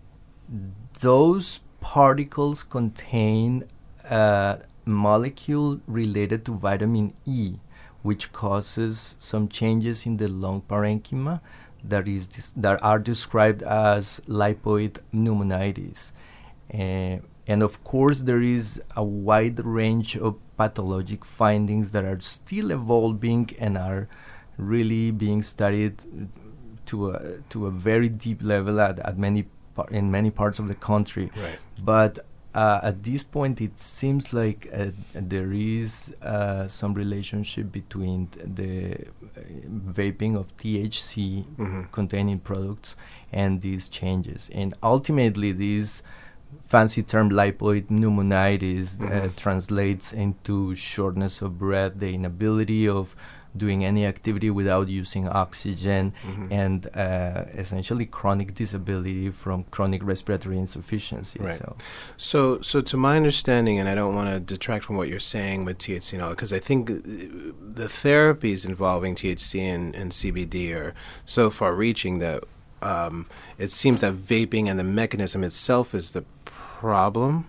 those 1.01 1.59
particles 1.83 2.63
contain 2.63 3.65
a 4.09 4.59
molecule 4.85 5.79
related 5.85 6.45
to 6.45 6.53
vitamin 6.53 7.13
E, 7.25 7.55
which 8.03 8.31
causes 8.31 9.15
some 9.19 9.47
changes 9.49 10.05
in 10.05 10.17
the 10.17 10.27
lung 10.27 10.61
parenchyma 10.61 11.41
that 11.83 12.07
is 12.07 12.53
that 12.55 12.81
are 12.81 12.99
described 12.99 13.61
as 13.63 14.21
lipoid 14.27 14.99
pneumonitis. 15.13 16.13
Uh, 16.73 17.17
and 17.45 17.61
of 17.61 17.83
course, 17.83 18.21
there 18.21 18.41
is 18.41 18.81
a 18.95 19.03
wide 19.03 19.59
range 19.65 20.15
of 20.15 20.39
pathologic 20.57 21.25
findings 21.25 21.91
that 21.91 22.05
are 22.05 22.19
still 22.21 22.71
evolving 22.71 23.49
and 23.59 23.77
are 23.77 24.07
really 24.57 25.11
being 25.11 25.43
studied 25.43 25.95
to 26.85 27.09
a 27.11 27.39
to 27.49 27.67
a 27.67 27.71
very 27.71 28.07
deep 28.07 28.41
level 28.41 28.79
at, 28.79 28.99
at 28.99 29.17
many 29.17 29.45
in 29.91 30.11
many 30.11 30.31
parts 30.31 30.59
of 30.59 30.67
the 30.67 30.75
country. 30.75 31.31
Right. 31.35 31.59
But 31.83 32.19
uh, 32.55 32.79
at 32.83 33.01
this 33.03 33.23
point, 33.23 33.59
it 33.61 33.79
seems 33.79 34.31
like 34.33 34.69
uh, 34.71 34.87
there 35.15 35.51
is 35.53 36.13
uh, 36.21 36.67
some 36.67 36.93
relationship 36.93 37.71
between 37.71 38.29
the 38.59 38.93
uh, 38.93 39.39
vaping 39.99 40.35
of 40.37 40.55
THC 40.57 41.45
Mhm. 41.57 41.91
containing 41.91 42.39
products 42.39 42.95
and 43.31 43.61
these 43.61 43.89
changes. 43.89 44.51
And 44.53 44.75
ultimately, 44.83 45.51
these 45.51 46.03
fancy 46.61 47.01
term 47.01 47.31
lipoid 47.31 47.87
pneumonitis 47.89 49.01
uh, 49.01 49.05
Mhm. 49.09 49.35
translates 49.35 50.13
into 50.13 50.75
shortness 50.75 51.41
of 51.41 51.57
breath, 51.57 51.93
the 51.97 52.13
inability 52.13 52.87
of 52.87 53.15
doing 53.55 53.85
any 53.85 54.05
activity 54.05 54.49
without 54.49 54.87
using 54.87 55.27
oxygen, 55.27 56.13
Mhm. 56.25 56.51
and 56.51 56.87
uh, 56.95 57.45
essentially 57.55 58.05
chronic 58.05 58.53
disability 58.55 59.29
from 59.29 59.63
chronic 59.71 60.03
respiratory 60.03 60.57
insufficiency. 60.57 61.39
Right. 61.39 61.57
So 61.57 61.75
So, 62.17 62.61
so 62.61 62.81
to 62.81 62.97
my 62.97 63.15
understanding, 63.15 63.79
and 63.79 63.87
I 63.87 63.95
don't 63.95 64.15
want 64.15 64.29
to 64.33 64.39
detract 64.39 64.85
from 64.85 64.97
what 64.97 65.07
you're 65.07 65.19
saying 65.19 65.65
with 65.65 65.77
THC 65.77 66.13
and 66.13 66.21
all, 66.23 66.31
because 66.31 66.51
I 66.53 66.59
think 66.59 66.89
uh, 66.89 66.93
the 66.95 67.87
therapies 67.87 68.65
involving 68.65 69.15
THC 69.15 69.61
and, 69.61 69.95
and 69.95 70.11
CBD 70.11 70.73
are 70.73 70.93
so 71.25 71.49
far-reaching 71.49 72.19
that 72.19 72.43
um, 72.81 73.27
it 73.57 73.71
seems 73.71 74.01
that 74.01 74.13
vaping 74.15 74.67
and 74.69 74.77
the 74.77 74.83
mechanism 74.83 75.43
itself 75.43 75.95
is 75.95 76.11
the 76.11 76.25
problem 76.45 77.47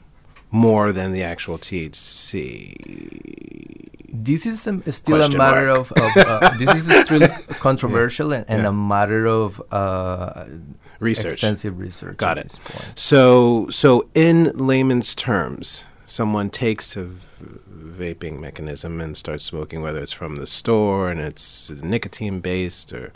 more 0.51 0.93
than 0.93 1.13
the 1.13 1.25
actual 1.25 1.59
THC. 1.59 2.75
This 4.15 4.47
is 4.47 4.67
um, 4.67 4.83
still 4.91 5.17
Question 5.19 5.35
a 5.35 5.39
matter 5.39 5.67
mark. 5.67 5.91
of, 5.91 5.93
of 5.93 6.17
uh, 6.17 6.51
this 6.59 6.87
is 6.89 7.05
still 7.07 7.29
controversial 7.61 8.33
and, 8.33 8.45
and 8.49 8.63
Yeah. 8.63 8.69
a 8.69 8.73
matter 8.73 9.27
of 9.27 9.61
uh, 9.73 10.45
Research. 11.01 11.33
extensive 11.33 11.79
research. 11.79 12.17
Got 12.17 12.39
it. 12.39 12.59
So, 12.95 13.69
so 13.71 14.09
in 14.15 14.53
layman's 14.55 15.15
terms, 15.15 15.85
someone 16.07 16.49
takes 16.51 16.97
a 16.97 17.05
v- 17.05 17.59
vaping 18.15 18.39
mechanism 18.41 19.01
and 19.01 19.17
starts 19.17 19.45
smoking, 19.45 19.83
whether 19.83 20.01
it's 20.01 20.13
from 20.13 20.37
the 20.37 20.47
store 20.47 21.11
and 21.11 21.21
it's 21.21 21.69
nicotine 21.71 22.41
based 22.41 22.93
or 22.93 23.13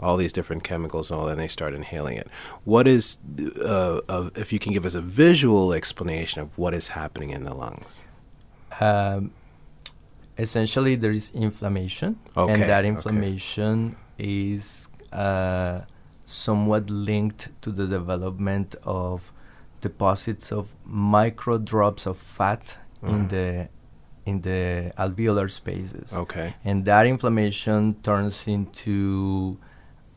all 0.00 0.16
these 0.16 0.32
different 0.32 0.64
chemicals 0.64 1.10
and 1.10 1.20
all, 1.20 1.28
and 1.28 1.38
they 1.40 1.48
start 1.48 1.74
inhaling 1.74 2.16
it. 2.16 2.28
What 2.64 2.86
is, 2.88 3.18
uh, 3.60 4.00
of, 4.08 4.36
if 4.38 4.52
you 4.52 4.58
can 4.58 4.72
give 4.72 4.86
us 4.86 4.94
a 4.94 5.00
visual 5.02 5.72
explanation 5.72 6.40
of 6.40 6.56
what 6.56 6.72
is 6.72 6.88
happening 6.88 7.30
in 7.30 7.44
the 7.44 7.52
lungs? 7.52 8.00
Um, 8.80 9.32
essentially, 10.38 10.94
there 10.96 11.12
is 11.12 11.30
inflammation, 11.34 12.16
Okay, 12.36 12.52
and 12.52 12.62
that 12.62 12.80
okay. 12.84 12.88
inflammation 12.88 13.96
is 14.18 14.88
uh, 15.12 15.80
somewhat 16.26 16.88
linked 16.90 17.48
to 17.62 17.70
the 17.72 17.86
development 17.86 18.74
of 18.84 19.32
deposits 19.80 20.52
of 20.52 20.74
micro 20.84 21.58
drops 21.58 22.06
of 22.06 22.16
fat 22.16 22.78
in 23.02 23.26
Mhm. 23.26 23.28
the 23.28 23.68
in 24.26 24.42
the 24.42 24.92
alveolar 24.98 25.50
spaces, 25.50 26.12
Okay. 26.12 26.54
and 26.62 26.84
that 26.84 27.06
inflammation 27.06 27.94
turns 28.02 28.46
into 28.46 29.56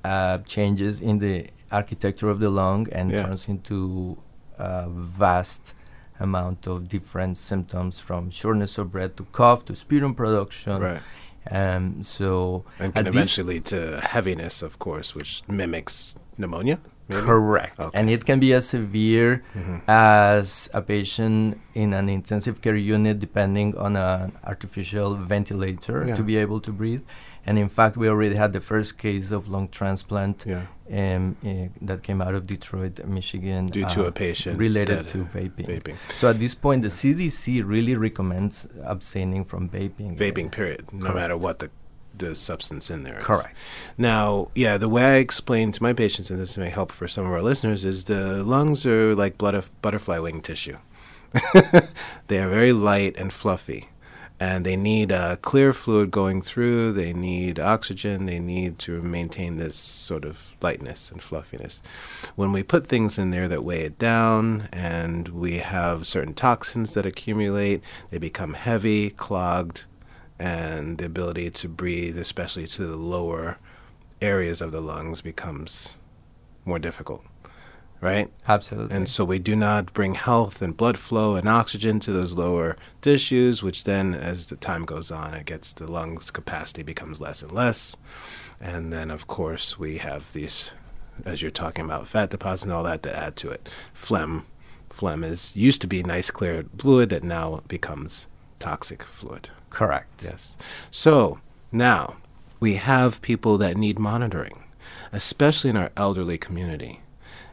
uh, 0.04 0.40
changes 0.40 1.00
in 1.00 1.20
the 1.20 1.48
architecture 1.72 2.30
of 2.30 2.40
the 2.40 2.50
lung 2.50 2.88
and 2.92 3.12
Yeah. 3.12 3.24
turns 3.24 3.48
into 3.48 4.18
a 4.58 4.90
vast 4.90 5.74
amount 6.22 6.68
of 6.68 6.88
different 6.88 7.38
symptoms 7.38 8.00
from 8.00 8.30
shortness 8.30 8.78
of 8.78 8.92
breath 8.92 9.16
to 9.18 9.24
cough 9.32 9.66
to 9.66 9.76
sputum 9.76 10.14
production. 10.16 10.82
Right. 10.82 11.02
Um, 11.50 12.04
so 12.04 12.64
And 12.80 12.94
can 12.94 13.08
eventually 13.08 13.56
lead 13.56 13.66
to 13.74 14.00
heaviness, 14.02 14.62
of 14.62 14.78
course, 14.78 15.16
which 15.16 15.42
mimics 15.48 16.16
pneumonia. 16.38 16.78
maybe? 17.10 17.24
correct, 17.26 17.78
Okay. 17.80 17.98
and 18.00 18.10
it 18.10 18.24
can 18.26 18.40
be 18.40 18.54
as 18.54 18.70
severe 18.70 19.44
Mhm. 19.54 19.82
as 19.90 20.70
a 20.74 20.82
patient 20.82 21.60
in 21.74 21.92
an 21.94 22.08
intensive 22.08 22.62
care 22.62 22.78
unit, 22.78 23.20
depending 23.20 23.76
on 23.78 23.98
an 23.98 24.32
artificial 24.46 25.16
ventilator 25.16 26.06
Yeah. 26.08 26.16
to 26.16 26.24
be 26.24 26.38
able 26.38 26.62
to 26.62 26.72
breathe. 26.72 27.02
And 27.46 27.58
in 27.58 27.70
fact, 27.70 27.98
we 27.98 28.08
already 28.08 28.36
had 28.36 28.54
the 28.54 28.62
first 28.62 28.98
case 28.98 29.32
of 29.32 29.48
lung 29.50 29.68
transplant 29.70 30.46
Yeah. 30.46 30.66
um, 30.92 31.36
uh, 31.44 31.70
that 31.88 32.04
came 32.04 32.22
out 32.22 32.36
of 32.36 32.46
Detroit, 32.46 33.04
Michigan, 33.06 33.66
Due 33.68 33.86
to 33.96 34.04
uh, 34.06 34.10
a 34.10 34.12
patient 34.12 34.60
related 34.60 35.08
to 35.10 35.18
vaping. 35.26 35.66
Vaping. 35.68 35.96
So 36.14 36.30
at 36.30 36.38
this 36.40 36.54
point, 36.56 36.84
the 36.84 36.90
CDC 36.90 37.64
really 37.66 37.96
recommends 37.96 38.68
abstaining 38.84 39.44
from 39.46 39.70
vaping. 39.70 40.18
vaping 40.18 40.52
period 40.52 40.84
no 40.94 41.14
matter 41.14 41.36
what 41.38 41.60
the 41.60 41.70
the 42.18 42.36
substance 42.36 42.92
in 42.92 43.04
there 43.04 43.18
is. 43.20 43.24
Correct. 43.24 43.56
now 43.98 44.50
yeah 44.54 44.76
the 44.78 44.90
way 44.90 45.04
i 45.04 45.16
explain 45.16 45.72
to 45.72 45.82
my 45.82 45.94
patients 45.94 46.30
and 46.30 46.40
this 46.42 46.58
may 46.58 46.70
help 46.70 46.92
for 46.92 47.08
some 47.08 47.26
of 47.26 47.32
our 47.32 47.42
listeners 47.42 47.86
is 47.86 48.04
the 48.04 48.44
lungs 48.44 48.86
are 48.86 49.16
like 49.16 49.38
blood 49.38 49.56
butterfly 49.82 50.20
wing 50.20 50.42
tissue 50.42 50.78
they 52.28 52.38
are 52.40 52.50
very 52.50 52.74
light 52.74 53.16
and 53.18 53.32
fluffy 53.32 53.88
and 54.42 54.66
they 54.66 54.76
need 54.76 55.12
uh, 55.12 55.36
clear 55.36 55.72
fluid 55.72 56.10
going 56.10 56.42
through. 56.42 56.94
They 56.94 57.14
need 57.14 57.60
oxygen. 57.60 58.26
They 58.26 58.40
need 58.40 58.80
to 58.80 59.00
maintain 59.00 59.58
this 59.58 59.76
sort 59.76 60.26
of 60.26 60.56
lightness 60.60 61.12
and 61.12 61.22
fluffiness. 61.22 61.80
When 62.36 62.52
we 62.52 62.64
put 62.64 62.88
things 62.88 63.20
in 63.20 63.30
there 63.30 63.48
that 63.48 63.64
weigh 63.64 63.82
it 63.82 64.00
down 64.00 64.68
and 64.72 65.28
we 65.28 65.60
have 65.60 66.08
certain 66.08 66.34
toxins 66.34 66.96
that 66.96 67.06
accumulate 67.06 67.84
they 68.10 68.18
become 68.18 68.56
heavy 68.56 69.12
clogged 69.12 69.84
and 70.40 70.98
the 70.98 71.06
ability 71.06 71.52
to 71.52 71.70
breathe, 71.70 72.18
especially 72.18 72.66
to 72.66 72.88
the 72.88 72.98
lower 72.98 73.60
areas 74.24 74.60
of 74.60 74.72
the 74.72 74.82
lungs, 74.82 75.22
becomes 75.22 75.98
more 76.66 76.80
difficult. 76.80 77.24
Right? 78.02 78.30
Absolutely. 78.48 78.96
And 78.96 79.08
so 79.08 79.24
we 79.24 79.40
do 79.40 79.56
not 79.56 79.94
bring 79.94 80.16
health 80.16 80.62
and 80.62 80.76
blood 80.76 80.98
flow 80.98 81.36
and 81.36 81.48
oxygen 81.48 82.00
to 82.02 82.12
those 82.12 82.34
lower 82.34 82.76
tissues, 83.02 83.62
which 83.64 83.84
then, 83.84 84.14
as 84.14 84.48
the 84.48 84.56
time 84.56 84.86
goes 84.86 85.12
on, 85.12 85.34
it 85.36 85.46
gets 85.46 85.72
the 85.72 85.90
lungs' 85.90 86.32
capacity 86.32 86.84
becomes 86.84 87.22
less 87.22 87.42
and 87.42 87.52
less. 87.52 87.96
And 88.60 88.92
then, 88.92 89.12
of 89.12 89.28
course, 89.28 89.80
we 89.80 90.00
have 90.00 90.34
these, 90.34 90.72
as 91.26 91.42
you're 91.42 91.52
talking 91.52 91.86
about, 91.86 92.08
fat 92.08 92.32
deposits 92.32 92.64
and 92.64 92.74
all 92.74 92.84
that 92.84 93.04
that 93.04 93.16
add 93.16 93.36
to 93.38 93.50
it. 93.50 93.70
Phlegm. 93.94 94.46
Phlegm 94.90 95.24
is 95.24 95.56
used 95.56 95.80
to 95.82 95.88
be 95.88 96.04
nice, 96.04 96.32
clear 96.32 96.66
fluid 96.78 97.10
that 97.10 97.24
now 97.24 97.62
becomes 97.68 98.28
toxic 98.60 99.04
fluid. 99.04 99.50
Correct. 99.70 100.24
Yes. 100.24 100.58
So 100.90 101.40
now 101.72 102.18
we 102.60 102.76
have 102.76 103.22
people 103.22 103.58
that 103.60 103.78
need 103.78 103.98
monitoring, 103.98 104.64
especially 105.14 105.70
in 105.70 105.78
our 105.78 105.92
elderly 105.96 106.38
community. 106.38 107.00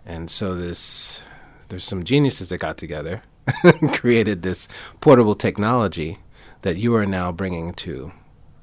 And 0.08 0.30
so 0.30 0.54
this 0.54 1.22
there's 1.68 1.84
some 1.84 2.02
geniuses 2.02 2.48
that 2.48 2.58
got 2.58 2.78
together 2.78 3.22
and 3.62 3.92
created 4.00 4.42
this 4.42 4.66
portable 5.00 5.34
technology 5.34 6.18
that 6.62 6.76
you 6.76 6.94
are 6.96 7.06
now 7.06 7.30
bringing 7.30 7.74
to 7.74 8.12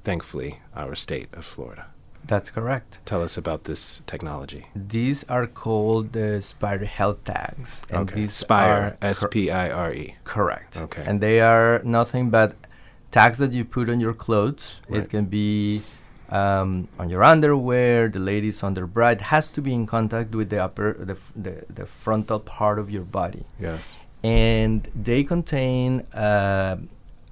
thankfully 0.04 0.60
our 0.76 0.96
state 0.96 1.30
of 1.34 1.46
Florida. 1.46 1.86
That's 2.28 2.50
correct. 2.50 2.98
Tell 3.06 3.22
us 3.22 3.38
about 3.38 3.66
this 3.66 4.02
technology. 4.08 4.66
These 4.76 5.24
are 5.26 5.46
called 5.46 6.18
uh, 6.18 6.20
the 6.20 6.42
Spire 6.42 6.86
Health 6.86 7.24
Tags. 7.24 7.84
And 7.92 8.10
okay. 8.10 8.22
these 8.22 8.34
Spire, 8.34 8.98
S 9.02 9.24
P 9.30 9.52
I 9.52 9.70
R 9.70 9.94
E. 9.94 10.16
Correct. 10.24 10.78
Okay. 10.78 11.04
And 11.06 11.22
they 11.22 11.40
are 11.40 11.82
nothing 11.84 12.32
but 12.32 12.56
tags 13.12 13.38
that 13.38 13.54
you 13.54 13.64
put 13.64 13.92
on 13.92 14.00
your 14.00 14.14
clothes. 14.14 14.82
Right. 14.90 15.04
It 15.04 15.12
can 15.12 15.26
be 15.26 15.84
um, 16.30 16.88
on 16.98 17.10
your 17.10 17.24
underwear, 17.24 18.10
the 18.10 18.20
ladies 18.20 18.64
on 18.64 18.74
their 18.74 18.88
bra. 18.88 19.10
It 19.10 19.22
has 19.22 19.52
to 19.54 19.62
be 19.62 19.74
in 19.74 19.86
contact 19.86 20.34
with 20.34 20.50
the 20.50 20.64
upper, 20.64 20.94
the, 20.94 21.14
f- 21.14 21.32
the, 21.36 21.66
the 21.74 21.86
frontal 21.86 22.40
part 22.40 22.80
of 22.80 22.90
your 22.90 23.04
body. 23.04 23.46
Yes. 23.60 23.96
And 24.24 24.88
they 24.96 25.24
contain 25.24 26.02
uh, 26.14 26.78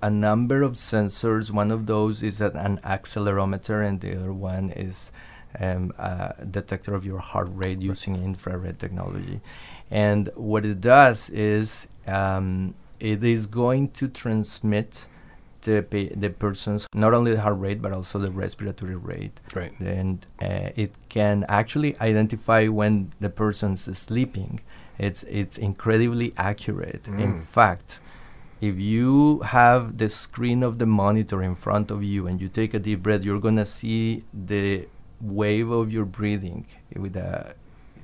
a 0.01 0.09
number 0.09 0.61
of 0.61 0.73
sensors. 0.73 1.49
One 1.49 1.71
of 1.71 1.85
those 1.87 2.21
is 2.21 2.41
an, 2.41 2.55
an 2.55 2.77
accelerometer, 2.79 3.87
and 3.87 3.99
the 3.99 4.15
other 4.15 4.33
one 4.33 4.69
is 4.71 5.11
um, 5.59 5.93
a 5.97 6.45
detector 6.49 6.93
of 6.93 7.05
your 7.05 7.19
heart 7.19 7.47
rate 7.51 7.81
using 7.81 8.15
infrared 8.15 8.79
technology. 8.79 9.41
And 9.89 10.29
what 10.35 10.65
it 10.65 10.81
does 10.81 11.29
is 11.29 11.87
um, 12.05 12.75
it 12.99 13.23
is 13.23 13.47
going 13.47 13.89
to 13.91 14.07
transmit 14.07 15.07
the 15.63 15.81
pa- 15.91 16.13
the 16.23 16.29
person's 16.29 16.87
not 16.93 17.13
only 17.13 17.31
the 17.35 17.41
heart 17.41 17.59
rate 17.59 17.81
but 17.81 17.91
also 17.91 18.19
the 18.19 18.31
respiratory 18.31 18.95
rate. 18.95 19.39
Right. 19.55 19.73
And 19.79 20.17
uh, 20.41 20.69
it 20.83 20.91
can 21.09 21.45
actually 21.49 21.91
identify 21.99 22.67
when 22.67 22.93
the 23.19 23.29
person's 23.29 23.81
sleeping. 23.97 24.59
It's 24.99 25.23
it's 25.41 25.57
incredibly 25.57 26.29
accurate. 26.37 27.03
In 27.07 27.33
Mm. 27.33 27.43
fact, 27.59 27.99
if 28.61 28.75
you 28.79 29.39
have 29.57 29.97
the 29.97 30.09
screen 30.09 30.63
of 30.63 30.77
the 30.81 30.85
monitor 30.85 31.39
in 31.49 31.55
front 31.55 31.91
of 31.91 31.99
you 32.03 32.27
and 32.27 32.39
you 32.41 32.47
take 32.61 32.71
a 32.73 32.79
deep 32.87 33.01
breath, 33.03 33.23
you're 33.23 33.39
gonna 33.47 33.65
see 33.65 34.23
the 34.47 34.87
wave 35.21 35.69
of 35.71 35.85
your 35.95 36.05
breathing 36.05 36.65
with 37.03 37.15
a 37.15 37.55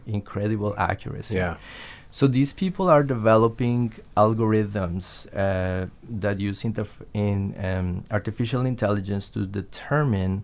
incredible 0.06 0.74
accuracy. 0.78 1.36
Yeah. 1.36 1.56
So 2.12 2.26
these 2.28 2.54
people 2.54 2.90
are 2.90 3.04
developing 3.04 3.94
algorithms 4.18 5.28
uh, 5.36 5.88
that 6.10 6.40
use 6.40 6.64
interf- 6.64 7.06
in 7.14 7.54
um, 7.64 8.04
artificial 8.10 8.66
intelligence 8.66 9.30
to 9.30 9.46
determine 9.46 10.44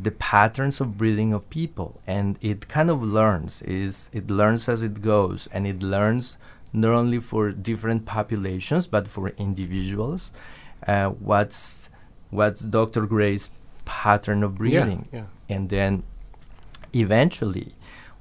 the 0.00 0.10
patterns 0.12 0.80
of 0.80 0.96
breathing 0.96 1.34
of 1.34 1.48
people, 1.50 2.00
and 2.06 2.38
it 2.40 2.66
kind 2.68 2.88
of 2.88 3.02
learns. 3.02 3.60
is 3.62 4.08
It 4.14 4.30
learns 4.30 4.66
as 4.68 4.82
it 4.82 5.02
goes, 5.02 5.48
and 5.52 5.66
it 5.66 5.82
learns 5.82 6.38
not 6.72 6.92
only 6.92 7.18
for 7.20 7.52
different 7.52 8.06
populations 8.06 8.86
but 8.86 9.06
for 9.06 9.28
individuals. 9.36 10.32
Uh, 10.88 11.10
what's 11.10 11.90
what's 12.30 12.62
Dr. 12.62 13.04
Gray's 13.06 13.50
pattern 13.84 14.42
of 14.42 14.54
breathing, 14.54 15.06
Yeah. 15.12 15.24
and 15.50 15.68
then 15.68 16.02
eventually 16.94 17.74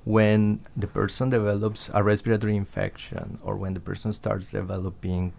when 0.04 0.60
the 0.76 0.88
person 0.88 1.30
develops 1.30 1.90
a 1.94 2.04
respiratory 2.04 2.56
infection 2.56 3.38
or 3.44 3.56
when 3.56 3.74
the 3.74 3.80
person 3.80 4.12
starts 4.14 4.52
developing 4.52 5.34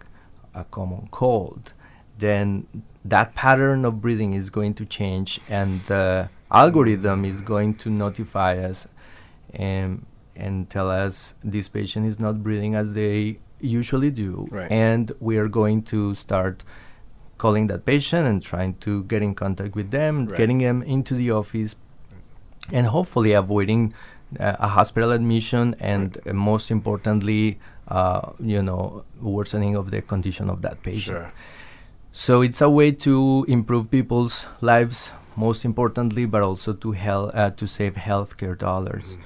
a 0.53 0.63
common 0.65 1.07
cold, 1.11 1.73
then 2.17 2.65
that 3.03 3.35
pattern 3.35 3.83
of 3.83 4.01
breathing 4.01 4.33
is 4.33 4.49
going 4.49 4.73
to 4.73 4.85
change 4.85 5.39
and 5.49 5.83
the 5.85 6.29
algorithm 6.51 7.25
is 7.25 7.41
going 7.41 7.73
to 7.75 7.89
notify 7.89 8.57
us 8.57 8.87
and, 9.55 10.05
and 10.35 10.69
tell 10.69 10.89
us 10.89 11.35
this 11.43 11.67
patient 11.67 12.05
is 12.05 12.19
not 12.19 12.41
breathing 12.41 12.75
as 12.75 12.93
they 12.93 13.39
usually 13.59 14.11
do. 14.11 14.47
Right. 14.51 14.71
And 14.71 15.11
we 15.19 15.37
are 15.37 15.47
going 15.47 15.83
to 15.83 16.15
start 16.15 16.63
calling 17.37 17.67
that 17.67 17.85
patient 17.85 18.27
and 18.27 18.41
trying 18.41 18.75
to 18.75 19.03
get 19.05 19.21
in 19.21 19.35
contact 19.35 19.75
with 19.75 19.91
them, 19.91 20.27
Right. 20.27 20.37
getting 20.37 20.59
them 20.59 20.81
into 20.83 21.15
the 21.15 21.31
office, 21.31 21.75
and 22.71 22.87
hopefully 22.87 23.33
avoiding 23.33 23.93
a 24.39 24.67
hospital 24.67 25.11
admission 25.11 25.75
and 25.79 26.17
uh, 26.25 26.33
most 26.33 26.71
importantly, 26.71 27.59
uh, 27.87 28.31
you 28.39 28.61
know, 28.61 29.03
worsening 29.21 29.75
of 29.75 29.91
the 29.91 30.01
condition 30.01 30.49
of 30.49 30.61
that 30.61 30.81
patient. 30.83 31.17
Sure. 31.17 31.31
So 32.11 32.41
it's 32.41 32.61
a 32.61 32.69
way 32.69 32.91
to 32.91 33.45
improve 33.47 33.89
people's 33.89 34.45
lives, 34.61 35.11
most 35.35 35.65
importantly, 35.65 36.25
but 36.25 36.41
also 36.41 36.73
to 36.73 36.91
hel- 36.91 37.31
uh, 37.33 37.49
to 37.51 37.67
save 37.67 37.95
healthcare 37.95 38.57
dollars. 38.57 39.17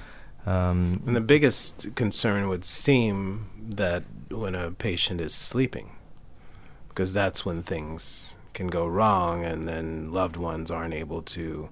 Um, 0.46 1.02
And 1.06 1.14
the 1.14 1.20
biggest 1.20 1.94
concern 1.94 2.48
would 2.48 2.64
seem 2.64 3.50
that 3.76 4.04
when 4.30 4.54
a 4.54 4.70
patient 4.70 5.20
is 5.20 5.34
sleeping, 5.34 5.90
because 6.88 7.12
that's 7.12 7.44
when 7.44 7.62
things 7.62 8.34
can 8.54 8.68
go 8.68 8.86
wrong, 8.86 9.44
and 9.44 9.68
then 9.68 10.10
loved 10.10 10.36
ones 10.36 10.70
aren't 10.70 10.94
able 10.94 11.22
to 11.22 11.68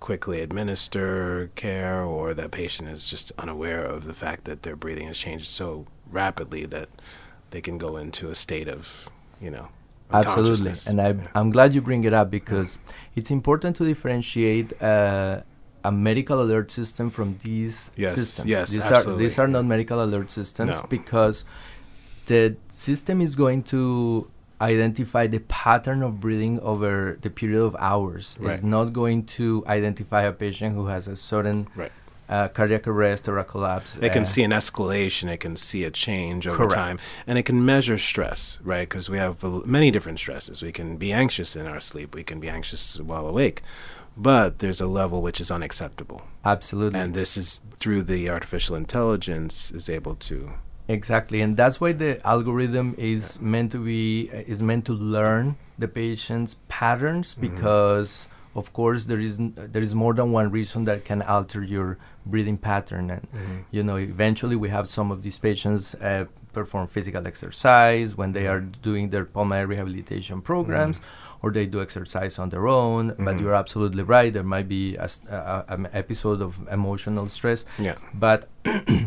quickly 0.00 0.40
administer 0.40 1.50
care, 1.54 2.02
or 2.02 2.34
that 2.34 2.50
patient 2.50 2.88
is 2.88 3.06
just 3.08 3.32
unaware 3.38 3.82
of 3.82 4.04
the 4.04 4.14
fact 4.14 4.44
that 4.44 4.62
their 4.62 4.76
breathing 4.76 5.06
has 5.08 5.18
changed 5.18 5.46
so 5.46 5.86
rapidly 6.10 6.64
that 6.66 6.88
they 7.50 7.60
can 7.60 7.78
go 7.78 7.96
into 7.96 8.30
a 8.30 8.34
state 8.34 8.68
of, 8.68 9.08
you 9.40 9.50
know, 9.50 9.68
Absolutely, 10.10 10.72
and 10.86 11.00
I, 11.02 11.08
Yeah. 11.10 11.28
I'm 11.34 11.50
glad 11.50 11.74
you 11.74 11.82
bring 11.82 12.04
it 12.04 12.14
up 12.14 12.30
because 12.30 12.78
it's 13.14 13.30
important 13.30 13.76
to 13.76 13.84
differentiate 13.84 14.80
uh, 14.82 15.42
a 15.84 15.92
medical 15.92 16.40
alert 16.40 16.70
system 16.70 17.10
from 17.10 17.36
these 17.44 17.90
Yes, 17.94 18.14
systems. 18.14 18.48
yes, 18.48 18.70
these 18.70 18.84
absolutely. 18.86 19.12
are 19.12 19.28
these 19.28 19.38
are 19.38 19.46
not 19.48 19.66
medical 19.66 20.02
alert 20.02 20.30
systems 20.30 20.80
No. 20.80 20.86
because 20.88 21.44
the 22.24 22.56
system 22.68 23.20
is 23.20 23.36
going 23.36 23.62
to 23.64 24.30
identify 24.60 25.26
the 25.26 25.40
pattern 25.40 26.02
of 26.02 26.20
breathing 26.20 26.58
over 26.60 27.18
the 27.20 27.30
period 27.30 27.62
of 27.62 27.76
hours. 27.78 28.36
Right. 28.38 28.54
It's 28.54 28.62
not 28.62 28.92
going 28.92 29.24
to 29.38 29.64
identify 29.66 30.22
a 30.22 30.32
patient 30.32 30.74
who 30.74 30.86
has 30.86 31.06
a 31.08 31.16
sudden 31.16 31.68
Right. 31.76 31.92
uh, 32.28 32.48
cardiac 32.48 32.86
arrest 32.86 33.28
or 33.28 33.38
a 33.38 33.44
collapse. 33.44 33.96
It 34.00 34.12
can 34.12 34.22
uh, 34.22 34.26
see 34.26 34.42
an 34.42 34.50
escalation. 34.50 35.28
It 35.30 35.38
can 35.38 35.56
see 35.56 35.84
a 35.84 35.90
change 35.90 36.46
over 36.46 36.56
Correct. 36.56 36.74
time, 36.74 36.98
and 37.26 37.38
it 37.38 37.44
can 37.44 37.64
measure 37.64 37.98
stress, 37.98 38.58
right? 38.62 38.88
Because 38.88 39.08
we 39.08 39.18
have 39.18 39.42
uh, 39.44 39.60
many 39.64 39.90
different 39.90 40.18
stresses. 40.18 40.60
We 40.62 40.72
can 40.72 40.96
be 40.96 41.12
anxious 41.12 41.54
in 41.56 41.66
our 41.66 41.80
sleep. 41.80 42.14
We 42.14 42.24
can 42.24 42.40
be 42.40 42.48
anxious 42.48 42.98
while 43.00 43.26
awake, 43.26 43.62
but 44.16 44.58
there's 44.58 44.80
a 44.80 44.86
level 44.86 45.22
which 45.22 45.40
is 45.40 45.50
unacceptable, 45.50 46.22
absolutely. 46.44 46.98
and 46.98 47.14
this 47.14 47.36
is 47.36 47.60
through 47.78 48.02
the 48.02 48.28
artificial 48.28 48.74
intelligence 48.76 49.70
is 49.70 49.88
able 49.88 50.16
to. 50.16 50.52
Exactly, 50.88 51.42
and 51.42 51.54
that's 51.56 51.80
why 51.82 51.92
the 51.92 52.26
algorithm 52.26 52.94
is 52.96 53.38
meant 53.40 53.70
to 53.72 53.78
be 53.84 54.30
uh, 54.32 54.38
is 54.46 54.62
meant 54.62 54.86
to 54.86 54.94
learn 54.94 55.56
the 55.78 55.86
patient's 55.88 56.56
patterns 56.68 57.34
Mm-hmm. 57.34 57.42
because, 57.54 58.26
of 58.54 58.72
course, 58.72 59.04
there 59.04 59.20
is 59.20 59.38
n- 59.38 59.52
there 59.56 59.82
is 59.82 59.94
more 59.94 60.14
than 60.14 60.32
one 60.32 60.50
reason 60.50 60.84
that 60.84 61.04
can 61.04 61.20
alter 61.22 61.62
your 61.62 61.98
breathing 62.24 62.56
pattern, 62.56 63.10
and 63.10 63.22
Mm-hmm. 63.34 63.58
you 63.70 63.82
know 63.82 63.96
eventually 63.96 64.56
we 64.56 64.70
have 64.70 64.88
some 64.88 65.10
of 65.10 65.22
these 65.22 65.38
patients 65.38 65.94
uh, 65.96 66.24
perform 66.54 66.86
physical 66.88 67.26
exercise 67.26 68.16
when 68.16 68.32
they 68.32 68.46
are 68.48 68.60
Mm-hmm. 68.60 68.80
doing 68.88 69.10
their 69.10 69.26
pulmonary 69.26 69.66
rehabilitation 69.76 70.40
programs. 70.40 71.00
Or 71.42 71.52
they 71.52 71.66
do 71.66 71.80
exercise 71.80 72.36
on 72.42 72.48
their 72.50 72.66
own, 72.66 73.14
but 73.26 73.34
Mhm. 73.36 73.40
you're 73.40 73.54
absolutely 73.54 74.02
right. 74.02 74.32
There 74.32 74.42
might 74.56 74.68
be 74.68 74.96
a 74.96 75.08
a- 75.30 75.64
an 75.68 75.88
episode 75.92 76.40
of 76.42 76.52
emotional 76.78 77.28
stress, 77.28 77.64
Yeah, 77.78 77.94
but 78.12 78.48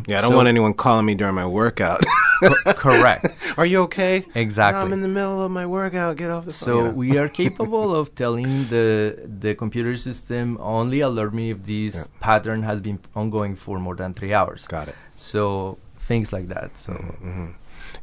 yeah. 0.07 0.17
I 0.17 0.21
don't 0.21 0.31
So- 0.31 0.37
want 0.39 0.47
anyone 0.47 0.73
calling 0.73 1.05
me 1.05 1.13
during 1.15 1.35
my 1.35 1.45
workout. 1.45 2.01
co- 2.41 2.73
correct. 2.85 3.25
Are 3.59 3.65
you 3.65 3.79
okay? 3.87 4.15
Exactly. 4.33 4.81
I'm 4.81 4.93
in 4.93 5.01
the 5.01 5.13
middle 5.17 5.41
of 5.45 5.51
my 5.51 5.65
workout. 5.65 6.15
Get 6.17 6.29
off 6.31 6.45
the 6.45 6.51
phone. 6.59 6.67
So 6.67 6.75
you 6.77 6.83
know. 6.83 6.91
we 7.03 7.09
are 7.21 7.29
capable 7.43 7.87
of 7.99 8.05
telling 8.23 8.51
the 8.75 8.87
the 9.45 9.51
computer 9.63 9.95
system 9.97 10.57
only 10.77 10.99
alert 11.01 11.33
me 11.33 11.45
if 11.55 11.59
this 11.73 11.93
Yeah. 11.95 12.03
pattern 12.27 12.63
has 12.63 12.79
been 12.87 12.99
ongoing 13.13 13.53
for 13.63 13.75
more 13.79 13.95
than 14.01 14.13
three 14.13 14.33
hours. 14.39 14.61
got 14.75 14.87
it. 14.87 14.95
So 15.15 15.43
things 16.09 16.27
like 16.35 16.47
that. 16.55 16.69
So 16.85 16.93
hmm 16.93 17.49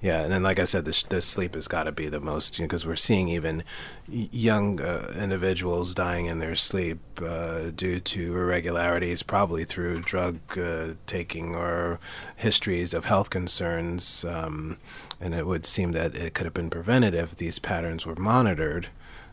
Yeah, 0.00 0.22
and 0.22 0.32
then 0.32 0.44
like 0.44 0.60
I 0.60 0.64
said, 0.64 0.84
the, 0.84 1.04
the 1.08 1.20
sleep 1.20 1.56
has 1.56 1.66
got 1.66 1.84
to 1.84 1.92
be 1.92 2.08
the 2.08 2.20
most 2.20 2.56
because 2.58 2.86
we're 2.86 2.94
seeing 2.94 3.28
even 3.28 3.64
young 4.08 4.80
uh, 4.80 5.12
individuals 5.20 5.92
dying 5.92 6.26
in 6.26 6.38
their 6.38 6.54
sleep 6.54 7.00
uh, 7.20 7.70
due 7.74 7.98
to 7.98 8.36
irregularities, 8.36 9.24
probably 9.24 9.64
through 9.64 10.02
drug 10.02 10.38
uh, 10.56 10.90
taking 11.08 11.54
or 11.56 11.98
histories 12.36 12.94
of 12.94 13.06
health 13.06 13.30
concerns. 13.30 14.24
Um, 14.24 14.78
and 15.20 15.34
it 15.34 15.46
would 15.48 15.66
seem 15.66 15.90
that 15.92 16.14
it 16.14 16.32
could 16.32 16.44
have 16.44 16.54
been 16.54 16.70
prevented 16.70 17.14
if 17.14 17.34
these 17.34 17.58
patterns 17.58 18.06
were 18.06 18.14
monitored 18.14 18.86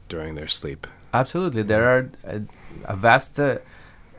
during 0.09 0.33
their 0.33 0.47
sleep. 0.47 0.87
Absolutely, 1.13 1.61
there 1.61 1.87
are 1.87 2.09
a, 2.23 2.41
a 2.85 2.95
vast 2.95 3.39
uh, 3.39 3.59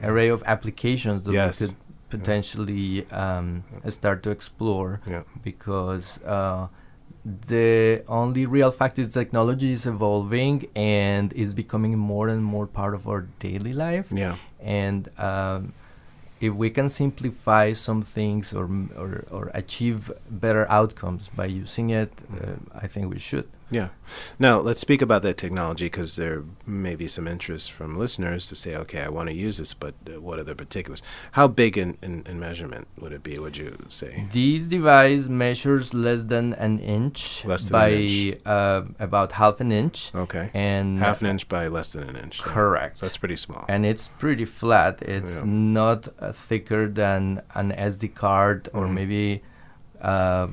array 0.00 0.28
of 0.28 0.44
applications 0.46 1.24
that 1.24 1.32
Yes. 1.32 1.58
could 1.58 1.74
potentially 2.10 3.06
um, 3.10 3.64
start 3.88 4.22
to 4.22 4.30
explore 4.30 5.00
Yeah. 5.06 5.22
because 5.42 6.18
uh, 6.24 6.68
the 7.48 8.02
only 8.08 8.46
real 8.46 8.70
fact 8.70 8.98
is 8.98 9.12
technology 9.12 9.72
is 9.72 9.86
evolving 9.86 10.66
and 10.76 11.32
is 11.32 11.52
becoming 11.54 11.98
more 11.98 12.28
and 12.28 12.44
more 12.44 12.66
part 12.66 12.94
of 12.94 13.08
our 13.08 13.22
daily 13.40 13.72
life 13.72 14.06
Yeah. 14.12 14.36
and 14.60 15.08
um, 15.18 15.72
if 16.40 16.52
we 16.54 16.68
can 16.70 16.88
simplify 16.88 17.72
some 17.72 18.02
things 18.02 18.52
or, 18.52 18.68
or 18.96 19.24
or 19.30 19.50
achieve 19.54 20.12
better 20.28 20.66
outcomes 20.70 21.30
by 21.34 21.46
using 21.46 21.88
it, 21.90 22.12
uh, 22.34 22.56
I 22.74 22.86
think 22.88 23.10
we 23.10 23.18
should. 23.18 23.48
Yeah. 23.68 23.88
Now, 24.38 24.60
let's 24.60 24.80
speak 24.80 25.02
about 25.02 25.22
that 25.22 25.36
technology 25.36 25.86
because 25.86 26.14
there 26.14 26.44
may 26.66 26.94
be 26.94 27.08
some 27.08 27.26
interest 27.26 27.72
from 27.72 27.96
listeners 27.98 28.48
to 28.48 28.54
say, 28.56 28.76
okay, 28.76 29.00
I 29.00 29.08
want 29.08 29.28
to 29.28 29.34
use 29.34 29.58
this, 29.58 29.74
but 29.74 29.94
uh, 30.08 30.20
what 30.20 30.38
are 30.38 30.44
the 30.44 30.54
particulars? 30.54 31.02
How 31.32 31.48
big 31.48 31.76
in, 31.76 31.98
in, 32.00 32.22
in 32.26 32.38
measurement 32.38 32.86
would 33.00 33.12
it 33.12 33.24
be, 33.24 33.38
would 33.40 33.56
you 33.56 33.76
say? 33.88 34.26
This 34.30 34.68
device 34.68 35.26
measures 35.28 35.92
less 35.94 36.22
than 36.22 36.52
an 36.54 36.78
inch 36.78 37.42
than 37.42 37.58
by 37.70 37.88
an 37.88 38.02
inch. 38.02 38.40
Uh, 38.46 38.82
about 39.00 39.32
half 39.32 39.60
an 39.60 39.72
inch, 39.72 40.12
Okay. 40.14 40.48
and 40.54 41.00
Half 41.00 41.20
an 41.22 41.26
inch 41.26 41.48
by 41.48 41.66
less 41.66 41.92
than 41.92 42.08
an 42.08 42.14
inch. 42.16 42.40
correct. 42.40 42.98
So 42.98 43.06
that's 43.06 43.16
pretty 43.16 43.36
small. 43.36 43.64
and 43.68 43.84
it's 43.84 44.06
pretty 44.18 44.44
flat. 44.44 45.02
It's 45.02 45.38
Yeah. 45.38 45.42
not 45.44 46.06
uh, 46.20 46.30
thicker 46.30 46.88
than 46.88 47.42
an 47.56 47.72
SD 47.72 48.14
card, 48.14 48.68
or 48.72 48.84
Mhm. 48.86 48.94
maybe 48.94 49.42
uh, 50.00 50.46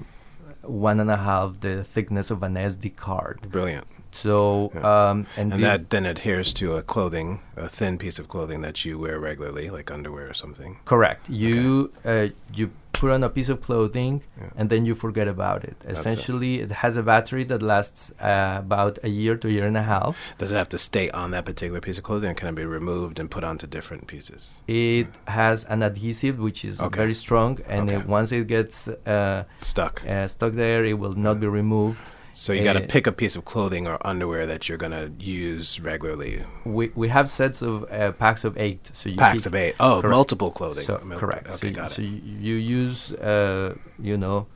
one 0.64 1.00
and 1.00 1.12
a 1.12 1.18
half 1.18 1.60
the 1.60 1.84
thickness 1.84 2.32
of 2.32 2.44
an 2.44 2.56
SD 2.56 2.96
card. 2.96 3.50
Brilliant. 3.52 3.88
So 4.12 4.72
Yeah. 4.76 5.10
um, 5.10 5.26
and, 5.38 5.54
And 5.54 5.64
that 5.64 5.90
then 5.90 6.06
adheres 6.06 6.54
to 6.56 6.76
a 6.78 6.82
clothing, 6.84 7.40
a 7.58 7.68
thin 7.68 7.98
piece 7.98 8.20
of 8.20 8.28
clothing 8.28 8.62
that 8.62 8.86
you 8.86 9.00
wear 9.00 9.20
regularly, 9.20 9.70
like 9.70 9.90
underwear 9.92 10.30
or 10.30 10.34
something. 10.34 10.78
Correct. 10.86 11.30
You 11.30 11.92
uh, 12.06 12.28
you 12.54 12.72
put 13.04 13.12
on 13.18 13.22
a 13.30 13.32
piece 13.38 13.50
of 13.54 13.58
clothing 13.68 14.14
Yeah. 14.42 14.60
and 14.60 14.66
then 14.72 14.82
you 14.90 14.94
forget 15.06 15.28
about 15.38 15.60
it. 15.70 15.76
That's. 15.80 16.00
Essentially, 16.00 16.54
it. 16.64 16.72
has 16.84 16.94
a 17.04 17.04
battery 17.14 17.44
that 17.52 17.62
lasts 17.74 18.02
uh, 18.32 18.66
about 18.66 18.94
a 19.10 19.12
year 19.22 19.34
to 19.42 19.46
a 19.52 19.54
year 19.58 19.68
and 19.72 19.78
a 19.86 19.88
half. 19.94 20.14
Does 20.42 20.52
it 20.54 20.58
have 20.62 20.72
to 20.76 20.80
stay 20.90 21.08
on 21.22 21.28
that 21.36 21.46
particular 21.52 21.82
piece 21.88 21.98
of 22.00 22.04
clothing 22.10 22.30
or 22.34 22.38
can 22.40 22.48
it 22.54 22.58
be 22.64 22.68
removed 22.80 23.16
and 23.22 23.28
put 23.36 23.44
onto 23.52 23.66
different 23.78 24.04
pieces? 24.14 24.42
It 24.68 25.08
has 25.42 25.58
an 25.76 25.80
adhesive 25.90 26.36
which 26.48 26.60
is 26.70 26.76
Okay. 26.88 27.00
very 27.04 27.16
strong, 27.26 27.52
and 27.74 27.84
Okay. 27.90 27.98
it, 28.00 28.08
once 28.18 28.30
it 28.38 28.46
gets 28.58 28.76
uh, 29.16 29.40
Stuck. 29.72 29.96
uh, 30.14 30.28
stuck 30.36 30.54
there, 30.66 30.82
it 30.92 30.98
will 31.04 31.18
not 31.28 31.36
be 31.44 31.48
removed. 31.62 32.04
So 32.36 32.52
you 32.52 32.64
got 32.64 32.74
to 32.74 32.84
Uh, 32.84 32.88
pick 32.88 33.06
a 33.08 33.12
piece 33.12 33.36
of 33.36 33.46
clothing 33.46 33.88
or 33.88 33.98
underwear 34.06 34.46
that 34.48 34.68
you're 34.68 34.78
going 34.86 34.92
to 34.92 35.12
use 35.24 35.80
regularly. 35.80 36.44
We 36.66 36.92
we 36.96 37.08
have 37.10 37.30
sets 37.30 37.62
of 37.62 37.74
uh, 37.92 38.12
packs 38.14 38.44
of 38.44 38.58
eight, 38.58 38.90
so 38.94 39.10
you 39.10 39.18
Packs 39.18 39.46
of 39.46 39.54
eight. 39.54 39.76
Oh, 39.80 40.02
Correct. 40.02 40.12
multiple 40.20 40.52
clothing. 40.52 40.84
So 40.86 41.00
Mul- 41.04 41.20
correct. 41.20 41.48
Okay, 41.56 41.70
so, 41.74 41.82
got 41.82 41.92
so 41.92 42.02
it. 42.02 42.10
y- 42.10 42.22
you 42.48 42.56
use, 42.56 43.12
uh, 43.14 43.76
you 44.10 44.18
know, 44.18 44.48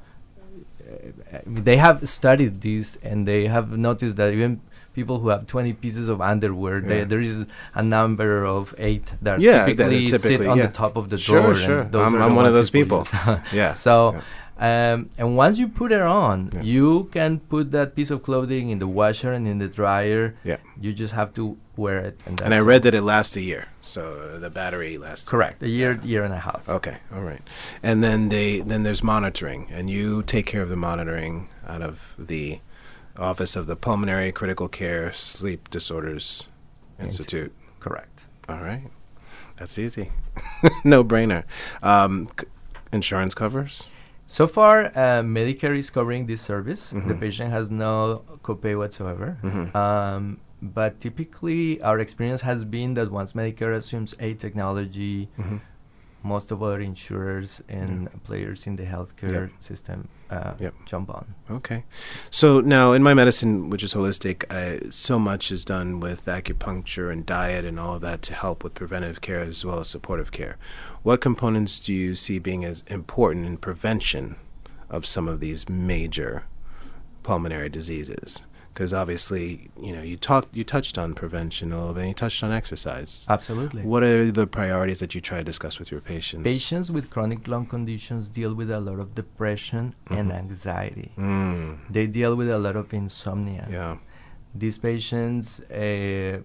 uh, 0.81 1.39
they 1.45 1.77
have 1.77 2.07
studied 2.09 2.61
this 2.61 2.97
and 3.03 3.27
they 3.27 3.45
have 3.47 3.77
noticed 3.77 4.15
that 4.17 4.31
even 4.33 4.61
people 4.93 5.19
who 5.19 5.29
have 5.29 5.45
20 5.45 5.73
pieces 5.73 6.09
of 6.09 6.19
underwear, 6.21 6.81
they, 6.81 7.03
there 7.03 7.21
is 7.21 7.45
a 7.75 7.83
number 7.83 8.43
of 8.43 8.73
eight 8.79 9.13
that 9.21 9.39
Yeah, 9.39 9.65
that 9.65 9.65
typically, 9.67 10.07
sit 10.07 10.41
on 10.47 10.57
yeah. 10.57 10.65
the 10.67 10.73
top 10.73 10.97
of 10.97 11.09
the 11.11 11.19
Sure, 11.19 11.41
drawer. 11.41 11.55
sure. 11.55 11.79
And 11.81 11.91
those 11.91 12.13
I'm- 12.13 12.21
I'm 12.23 12.35
one 12.35 12.47
of 12.47 12.53
those 12.53 12.71
people 12.71 13.05
people. 13.05 13.39
Yeah. 13.53 13.71
So. 13.87 14.15
Yeah. 14.59 14.93
Um, 14.93 15.09
and 15.17 15.35
once 15.37 15.57
you 15.59 15.67
put 15.67 15.91
it 15.91 16.01
on, 16.01 16.51
Yeah. 16.53 16.61
you 16.63 17.05
can 17.11 17.39
put 17.39 17.71
that 17.71 17.95
piece 17.95 18.09
of 18.11 18.23
clothing 18.23 18.69
in 18.69 18.79
the 18.79 18.87
washer 18.87 19.31
and 19.31 19.47
in 19.47 19.59
the 19.59 19.67
dryer. 19.67 20.35
Yeah. 20.43 20.57
You 20.79 20.93
just 20.93 21.13
have 21.13 21.33
to 21.35 21.57
wear 21.75 21.99
it. 21.99 22.19
And, 22.25 22.41
And 22.41 22.53
I 22.53 22.59
read 22.59 22.77
it. 22.77 22.83
that 22.83 22.93
it 22.95 23.01
lasts 23.03 23.35
a 23.35 23.41
year. 23.41 23.65
So 23.81 24.37
the 24.39 24.49
battery 24.49 24.97
lasts. 24.97 25.27
Correct. 25.29 25.61
A 25.63 25.69
year, 25.69 25.99
year 26.03 26.23
and 26.23 26.33
a 26.33 26.39
half. 26.39 26.67
Okay, 26.67 26.97
all 27.13 27.21
right. 27.23 27.41
And 27.83 28.03
then 28.03 28.29
they 28.29 28.59
then 28.61 28.83
there's 28.83 29.03
monitoring, 29.03 29.67
and 29.71 29.89
you 29.89 30.23
take 30.23 30.45
care 30.45 30.61
of 30.63 30.69
the 30.69 30.75
monitoring 30.75 31.47
out 31.67 31.81
of 31.81 32.15
the 32.17 32.59
Office 33.17 33.55
of 33.55 33.65
the 33.67 33.75
Pulmonary 33.75 34.31
Critical 34.31 34.67
Care 34.67 35.11
Sleep 35.13 35.69
Disorders 35.69 36.45
Institute. 36.99 37.51
Correct. 37.79 38.21
All 38.49 38.61
right, 38.61 38.89
that's 39.57 39.77
easy, 39.79 40.11
no 40.83 41.03
brainer. 41.03 41.43
Um, 41.81 42.29
c- 42.39 42.45
insurance 42.91 43.33
covers. 43.35 43.83
So 44.27 44.45
far, 44.45 44.87
uh, 44.87 45.23
Medicare 45.23 45.77
is 45.77 45.89
covering 45.89 46.27
this 46.27 46.41
service. 46.41 46.89
The 46.91 46.99
Mhm. 47.15 47.19
patient 47.19 47.49
has 47.51 47.71
no 47.71 48.23
copay 48.43 48.75
whatsoever. 48.77 49.37
Mhm. 49.41 49.73
Um, 49.73 50.37
but 50.61 50.99
typically, 50.99 51.81
our 51.81 51.99
experience 51.99 52.41
has 52.41 52.65
been 52.65 52.93
that 52.95 53.09
once 53.09 53.31
Medicare 53.33 53.73
assumes 53.73 54.15
a 54.19 54.33
technology, 54.35 55.29
Mhm. 55.39 55.61
Most 56.23 56.51
of 56.51 56.61
our 56.61 56.79
insurers 56.79 57.61
and 57.69 58.09
players 58.23 58.67
in 58.67 58.75
the 58.75 58.83
healthcare 58.83 59.49
system 59.59 60.09
uh, 60.29 60.53
Yep. 60.59 60.73
jump 60.85 61.09
on. 61.09 61.25
Okay. 61.49 61.83
So 62.31 62.59
now 62.59 62.91
in 62.91 63.01
my 63.03 63.13
medicine, 63.13 63.69
which 63.69 63.83
is 63.83 63.93
holistic, 63.93 64.43
I, 64.51 64.89
so 64.89 65.19
much 65.19 65.51
is 65.51 65.63
done 65.63 65.99
with 66.01 66.25
acupuncture 66.25 67.11
and 67.11 67.25
diet 67.25 67.63
and 67.63 67.79
all 67.79 67.95
of 67.95 68.01
that 68.01 68.21
to 68.23 68.33
help 68.33 68.63
with 68.63 68.73
preventive 68.73 69.21
care 69.21 69.41
as 69.41 69.63
well 69.63 69.79
as 69.79 69.87
supportive 69.87 70.31
care. 70.31 70.57
What 71.03 71.21
components 71.21 71.79
do 71.79 71.93
you 71.93 72.13
see 72.15 72.39
being 72.39 72.65
as 72.65 72.83
important 72.87 73.45
in 73.45 73.57
prevention 73.57 74.35
of 74.89 75.05
some 75.05 75.27
of 75.29 75.39
these 75.39 75.69
major 75.69 76.43
pulmonary 77.23 77.69
diseases? 77.69 78.43
Because 78.77 78.93
obviously, 78.93 79.71
you 79.81 79.91
know, 79.91 80.03
you 80.03 80.17
talked, 80.17 80.55
you 80.55 80.63
touched 80.63 80.99
on 80.99 81.15
prevention 81.15 81.71
a 81.73 81.77
little 81.79 81.95
bit. 81.95 82.01
and 82.01 82.09
You 82.09 82.13
touched 82.13 82.43
on 82.43 82.51
exercise. 82.51 83.25
Absolutely. 83.27 83.81
What 83.81 84.03
are 84.03 84.31
the 84.31 84.45
priorities 84.45 84.99
that 84.99 85.15
you 85.15 85.19
try 85.29 85.39
to 85.39 85.43
discuss 85.43 85.79
with 85.79 85.89
your 85.89 85.99
patients? 85.99 86.43
Patients 86.43 86.91
with 86.91 87.09
chronic 87.09 87.47
lung 87.47 87.65
conditions 87.65 88.29
deal 88.29 88.53
with 88.53 88.69
a 88.69 88.79
lot 88.79 88.99
of 88.99 89.15
depression 89.15 89.95
and 90.11 90.29
Mhm. 90.29 90.35
anxiety. 90.43 91.11
Mm, 91.17 91.79
They 91.89 92.05
deal 92.05 92.35
with 92.35 92.49
a 92.51 92.59
lot 92.59 92.75
of 92.75 92.93
insomnia. 92.93 93.67
yeah. 93.71 93.97
these 94.63 94.77
patients 94.79 95.59
uh, 95.71 96.39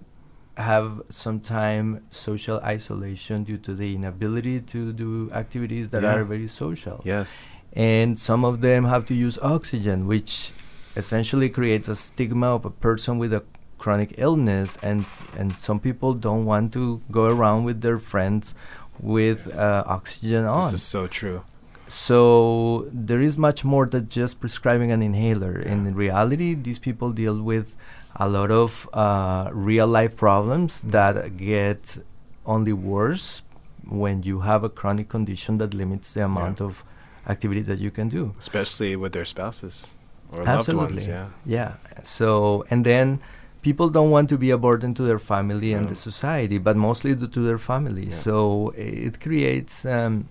have 0.71 0.88
sometimes 1.09 2.01
social 2.11 2.59
isolation 2.77 3.42
due 3.45 3.57
to 3.66 3.73
the 3.75 3.95
inability 3.95 4.61
to 4.75 4.92
do 5.05 5.31
activities 5.42 5.88
that 5.90 6.03
Yeah. 6.03 6.14
are 6.16 6.25
very 6.25 6.49
social. 6.49 7.01
Yes. 7.05 7.29
And 7.75 8.18
some 8.18 8.42
of 8.51 8.61
them 8.61 8.85
have 8.87 9.05
to 9.11 9.14
use 9.14 9.37
oxygen, 9.57 10.07
which 10.07 10.53
essentially 10.96 11.48
creates 11.48 11.88
a 11.88 11.94
stigma 11.94 12.55
of 12.55 12.64
a 12.64 12.70
person 12.70 13.18
with 13.18 13.33
a 13.33 13.42
chronic 13.78 14.14
illness. 14.16 14.78
And, 14.83 15.07
and 15.37 15.57
some 15.57 15.81
people 15.81 16.14
don't 16.14 16.44
want 16.44 16.72
to 16.74 17.02
go 17.11 17.26
around 17.26 17.64
with 17.64 17.81
their 17.81 17.98
friends 17.98 18.55
with 19.00 19.52
uh, 19.55 19.85
oxygen 19.87 20.44
on. 20.44 20.72
This 20.72 20.81
is 20.83 20.87
so 20.87 21.07
true. 21.07 21.42
So 21.88 22.88
there 22.92 23.20
is 23.20 23.37
much 23.37 23.64
more 23.64 23.87
than 23.87 24.09
just 24.09 24.40
prescribing 24.40 24.92
an 24.92 25.02
inhaler. 25.02 25.61
Yeah. 25.61 25.72
In 25.72 25.94
reality, 25.94 26.55
these 26.55 26.78
people 26.78 27.11
deal 27.12 27.42
with 27.42 27.76
a 28.16 28.28
lot 28.28 28.50
of 28.50 28.88
uh, 28.92 29.50
real 29.52 29.87
life 29.87 30.16
problems 30.16 30.81
that 30.81 31.37
get 31.37 31.98
only 32.46 32.72
worse 32.72 33.42
when 33.88 34.22
you 34.22 34.40
have 34.40 34.64
a 34.64 34.68
chronic 34.68 35.09
condition 35.09 35.59
that 35.59 35.74
limits 35.74 36.12
the 36.12 36.24
amount 36.24 36.61
of 36.61 36.85
activity 37.26 37.61
that 37.62 37.78
you 37.78 37.90
can 37.90 38.09
do. 38.09 38.35
especially 38.38 38.96
with 38.96 39.12
their 39.12 39.24
spouses 39.24 39.92
or 40.33 40.47
Absolutely. 40.49 40.97
ones. 40.97 41.07
Yeah. 41.07 41.27
Yeah. 41.47 41.73
So, 42.03 42.64
and 42.71 42.85
then 42.87 43.21
people 43.62 43.88
don't 43.90 44.11
want 44.11 44.29
to 44.31 44.38
be 44.38 44.51
a 44.51 44.59
burden 44.59 44.95
to 44.95 45.03
their 45.03 45.18
family 45.18 45.73
and 45.73 45.83
No. 45.85 45.88
the 45.90 45.97
society, 45.97 46.59
but 46.59 46.77
mostly 46.77 47.14
to, 47.16 47.29
to 47.29 47.40
their 47.45 47.59
family. 47.59 48.07
Yeah. 48.07 48.14
So 48.14 48.73
it 48.77 49.21
creates, 49.21 49.85
um, 49.87 50.27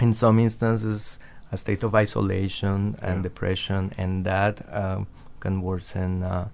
in 0.00 0.12
some 0.12 0.38
instances, 0.38 1.18
a 1.52 1.56
state 1.56 1.82
of 1.82 1.94
isolation 1.94 2.96
and 3.02 3.16
Yeah. 3.18 3.22
depression, 3.22 3.92
and 3.98 4.24
that 4.24 4.54
um, 4.74 5.06
can 5.40 5.62
worsen, 5.62 6.22
uh, 6.22 6.48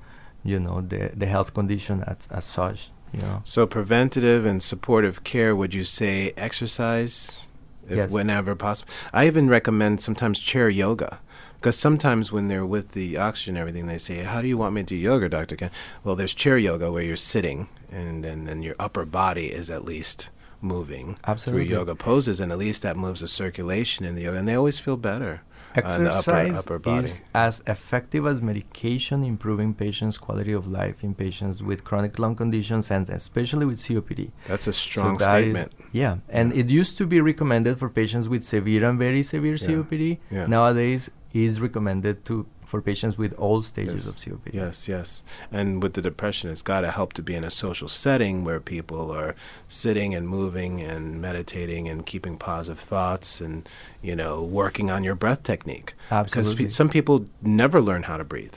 you 0.45 0.59
know, 0.61 0.81
the, 0.81 1.11
the 1.17 1.27
health 1.27 1.55
condition 1.55 2.03
as, 2.07 2.29
as 2.31 2.45
such. 2.45 2.91
You 3.13 3.21
know. 3.21 3.41
So 3.45 3.67
preventative 3.67 4.47
and 4.47 4.63
supportive 4.63 5.23
care. 5.25 5.55
Would 5.55 5.75
you 5.75 5.85
say 5.85 6.33
exercise, 6.37 7.47
if 7.89 7.97
Yes. 7.97 8.11
whenever 8.11 8.55
possible? 8.55 8.91
I 9.13 9.27
even 9.27 9.49
recommend 9.51 10.01
sometimes 10.01 10.41
chair 10.41 10.69
yoga. 10.71 11.19
Because 11.63 11.79
sometimes 11.79 12.33
when 12.33 12.49
they're 12.49 12.67
with 12.67 12.89
the 12.91 13.17
oxygen 13.17 13.55
and 13.55 13.61
everything, 13.61 13.87
they 13.87 13.97
say, 13.99 14.17
"How 14.25 14.43
do 14.43 14.49
you 14.49 14.59
want 14.59 14.75
me 14.75 14.81
to 14.83 14.87
do 14.89 14.97
yoga, 14.97 15.29
Doctor 15.29 15.55
Ken?" 15.55 15.71
Well, 16.03 16.17
there's 16.17 16.35
chair 16.35 16.59
yoga 16.59 16.91
where 16.91 17.05
you're 17.05 17.17
sitting, 17.17 17.69
and 17.93 18.25
then 18.25 18.47
then 18.47 18.65
your 18.65 18.75
upper 18.81 19.05
body 19.05 19.47
is 19.53 19.71
at 19.71 19.85
least 19.85 20.31
moving 20.61 21.17
Absolutely. 21.25 21.67
through 21.69 21.77
yoga 21.77 21.95
poses, 21.95 22.41
and 22.41 22.51
at 22.51 22.59
least 22.59 22.83
that 22.83 22.97
moves 22.97 23.21
the 23.21 23.29
circulation 23.29 24.05
in 24.05 24.17
the 24.17 24.23
yoga, 24.23 24.39
and 24.39 24.49
they 24.49 24.57
always 24.57 24.81
feel 24.81 24.97
better 24.97 25.43
uh, 25.77 25.79
Exercise 25.81 26.59
upper, 26.59 26.75
upper 26.75 26.79
body. 26.81 27.05
is 27.05 27.23
as 27.33 27.63
effective 27.69 28.27
as 28.27 28.43
medication 28.43 29.23
improving 29.25 29.73
patients' 29.73 30.19
quality 30.19 30.53
of 30.53 30.67
life 30.67 31.03
in 31.05 31.15
patients 31.15 31.63
with 31.63 31.83
chronic 31.85 32.19
lung 32.19 32.35
conditions 32.35 32.91
and 32.91 33.09
especially 33.09 33.67
with 33.67 33.79
COPD. 33.79 34.33
That's 34.49 34.67
a 34.67 34.73
strong 34.73 35.17
that 35.19 35.41
is- 35.41 35.45
statement. 35.53 35.73
yeah, 35.93 36.17
and 36.29 36.53
it 36.53 36.69
used 36.71 36.99
to 36.99 37.07
be 37.07 37.21
recommended 37.21 37.79
for 37.79 37.89
patients 37.89 38.29
with 38.29 38.43
severe 38.45 38.85
and 38.85 38.99
very 38.99 39.23
severe 39.23 39.55
Yeah, 39.55 39.69
COPD. 39.69 40.19
yeah. 40.31 40.47
Nowadays, 40.47 41.09
is 41.33 41.61
recommended 41.61 42.25
to 42.27 42.47
for 42.65 42.81
patients 42.81 43.19
with 43.19 43.35
all 43.35 43.63
stages 43.63 44.07
Yes, 44.07 44.07
of 44.07 44.17
COPD. 44.17 44.55
Yes, 44.55 44.89
yes. 44.89 45.23
And 45.51 45.83
with 45.83 45.93
the 45.93 46.01
depression, 46.01 46.49
it's 46.49 46.63
got 46.63 46.81
to 46.81 46.91
help 46.91 47.13
to 47.15 47.23
be 47.23 47.35
in 47.35 47.45
a 47.45 47.51
social 47.51 47.87
setting 47.87 48.45
where 48.45 48.61
people 48.61 49.11
are 49.11 49.35
sitting 49.69 50.15
and 50.15 50.27
moving 50.27 50.81
and 50.81 51.21
meditating 51.21 51.87
and 51.87 52.07
keeping 52.07 52.39
positive 52.39 52.81
thoughts 52.81 53.43
and, 53.43 53.69
you 54.01 54.17
know, 54.17 54.43
working 54.43 54.91
on 54.91 55.05
your 55.05 55.15
breath 55.15 55.43
technique. 55.43 55.93
Because 56.09 56.37
Absolutely. 56.37 56.65
pe- 56.65 56.71
some 56.71 56.89
people 56.89 57.27
never 57.43 57.79
learn 57.83 58.05
how 58.05 58.17
to 58.17 58.25
breathe, 58.25 58.57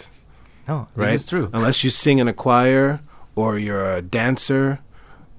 no, 0.65 0.88
right? 0.95 1.13
is 1.15 1.27
true. 1.27 1.49
Unless 1.51 1.83
you 1.83 1.89
sing 1.89 2.19
in 2.19 2.29
a 2.29 2.33
choir 2.33 3.01
or 3.35 3.59
you're 3.59 3.95
a 3.95 4.01
dancer, 4.01 4.79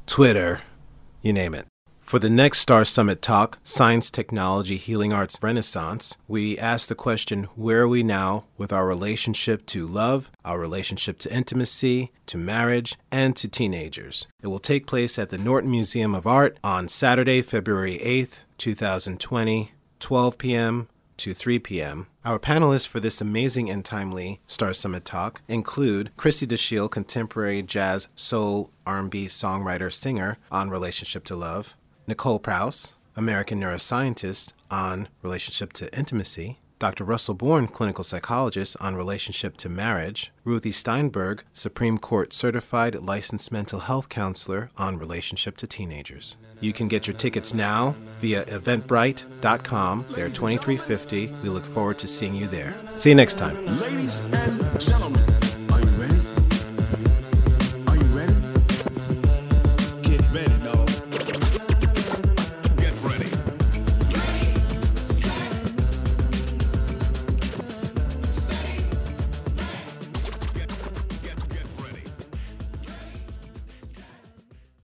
Twitter, 0.06 0.62
you 1.22 1.34
name 1.34 1.54
it. 1.54 1.71
For 2.12 2.20
the 2.20 2.30
next 2.30 2.60
Star 2.60 2.84
Summit 2.84 3.22
talk, 3.22 3.58
Science, 3.64 4.12
Technology, 4.12 4.76
Healing 4.76 5.14
Arts 5.14 5.38
Renaissance, 5.42 6.18
we 6.28 6.60
ask 6.60 6.90
the 6.90 6.94
question 6.94 7.46
where 7.56 7.84
are 7.84 7.88
we 7.88 8.04
now 8.04 8.44
with 8.58 8.74
our 8.74 8.86
relationship 8.86 9.66
to 9.68 9.88
love, 9.88 10.30
our 10.44 10.60
relationship 10.60 11.20
to 11.20 11.34
intimacy, 11.34 12.12
to 12.26 12.38
marriage, 12.38 12.98
and 13.14 13.34
to 13.38 13.48
teenagers? 13.48 14.28
It 14.44 14.48
will 14.48 14.60
take 14.60 14.88
place 14.88 15.18
at 15.18 15.30
the 15.30 15.38
Norton 15.38 15.72
Museum 15.72 16.14
of 16.14 16.28
Art 16.28 16.58
on 16.66 16.90
Saturday, 16.90 17.42
February 17.42 17.98
8th, 18.00 18.40
2020, 18.58 19.72
12 20.02 20.38
p.m. 20.38 20.90
to 21.16 21.34
3 21.34 21.60
p.m. 21.60 22.08
Our 22.26 22.40
panelists 22.40 22.88
for 22.88 23.00
this 23.00 23.22
amazing 23.22 23.70
and 23.70 23.86
timely 23.86 24.42
Star 24.48 24.74
Summit 24.74 25.06
talk 25.06 25.44
include 25.48 26.12
Chrissy 26.18 26.46
DeShiel, 26.46 26.92
contemporary 26.92 27.62
jazz, 27.62 28.10
soul, 28.18 28.70
R&B 28.86 29.28
songwriter, 29.28 29.94
singer 29.94 30.38
on 30.52 30.70
relationship 30.70 31.24
to 31.26 31.38
love, 31.38 31.76
Nicole 32.08 32.40
Prause, 32.40 32.96
American 33.16 33.60
neuroscientist 33.60 34.54
on 34.70 35.08
relationship 35.22 35.74
to 35.74 35.98
intimacy, 35.98 36.60
Dr. 36.80 37.04
Russell 37.04 37.36
Bourne, 37.36 37.68
clinical 37.68 38.04
psychologist 38.04 38.76
on 38.80 38.96
relationship 38.96 39.56
to 39.58 39.70
marriage, 39.70 40.32
Ruthie 40.44 40.72
Steinberg, 40.72 41.44
Supreme 41.54 42.00
Court 42.00 42.34
certified 42.34 42.96
licensed 42.96 43.52
mental 43.52 43.82
health 43.82 44.10
counselor 44.10 44.72
on 44.78 44.98
relationship 44.98 45.58
to 45.58 45.68
teenagers. 45.68 46.38
You 46.60 46.74
can 46.74 46.88
get 46.88 47.06
your 47.06 47.16
tickets 47.16 47.54
now 47.54 47.96
via 48.20 48.46
eventbrite.com. 48.46 50.06
They're 50.12 50.28
$23.50. 50.28 51.44
We 51.44 51.50
look 51.50 51.66
forward 51.66 52.00
to 52.00 52.08
seeing 52.08 52.34
you 52.34 52.48
there. 52.48 52.74
See 52.98 53.10
you 53.10 53.16
next 53.16 53.38
time. 53.38 53.64
Ladies 53.78 54.20
and 54.20 54.80
gentlemen, 54.80 55.41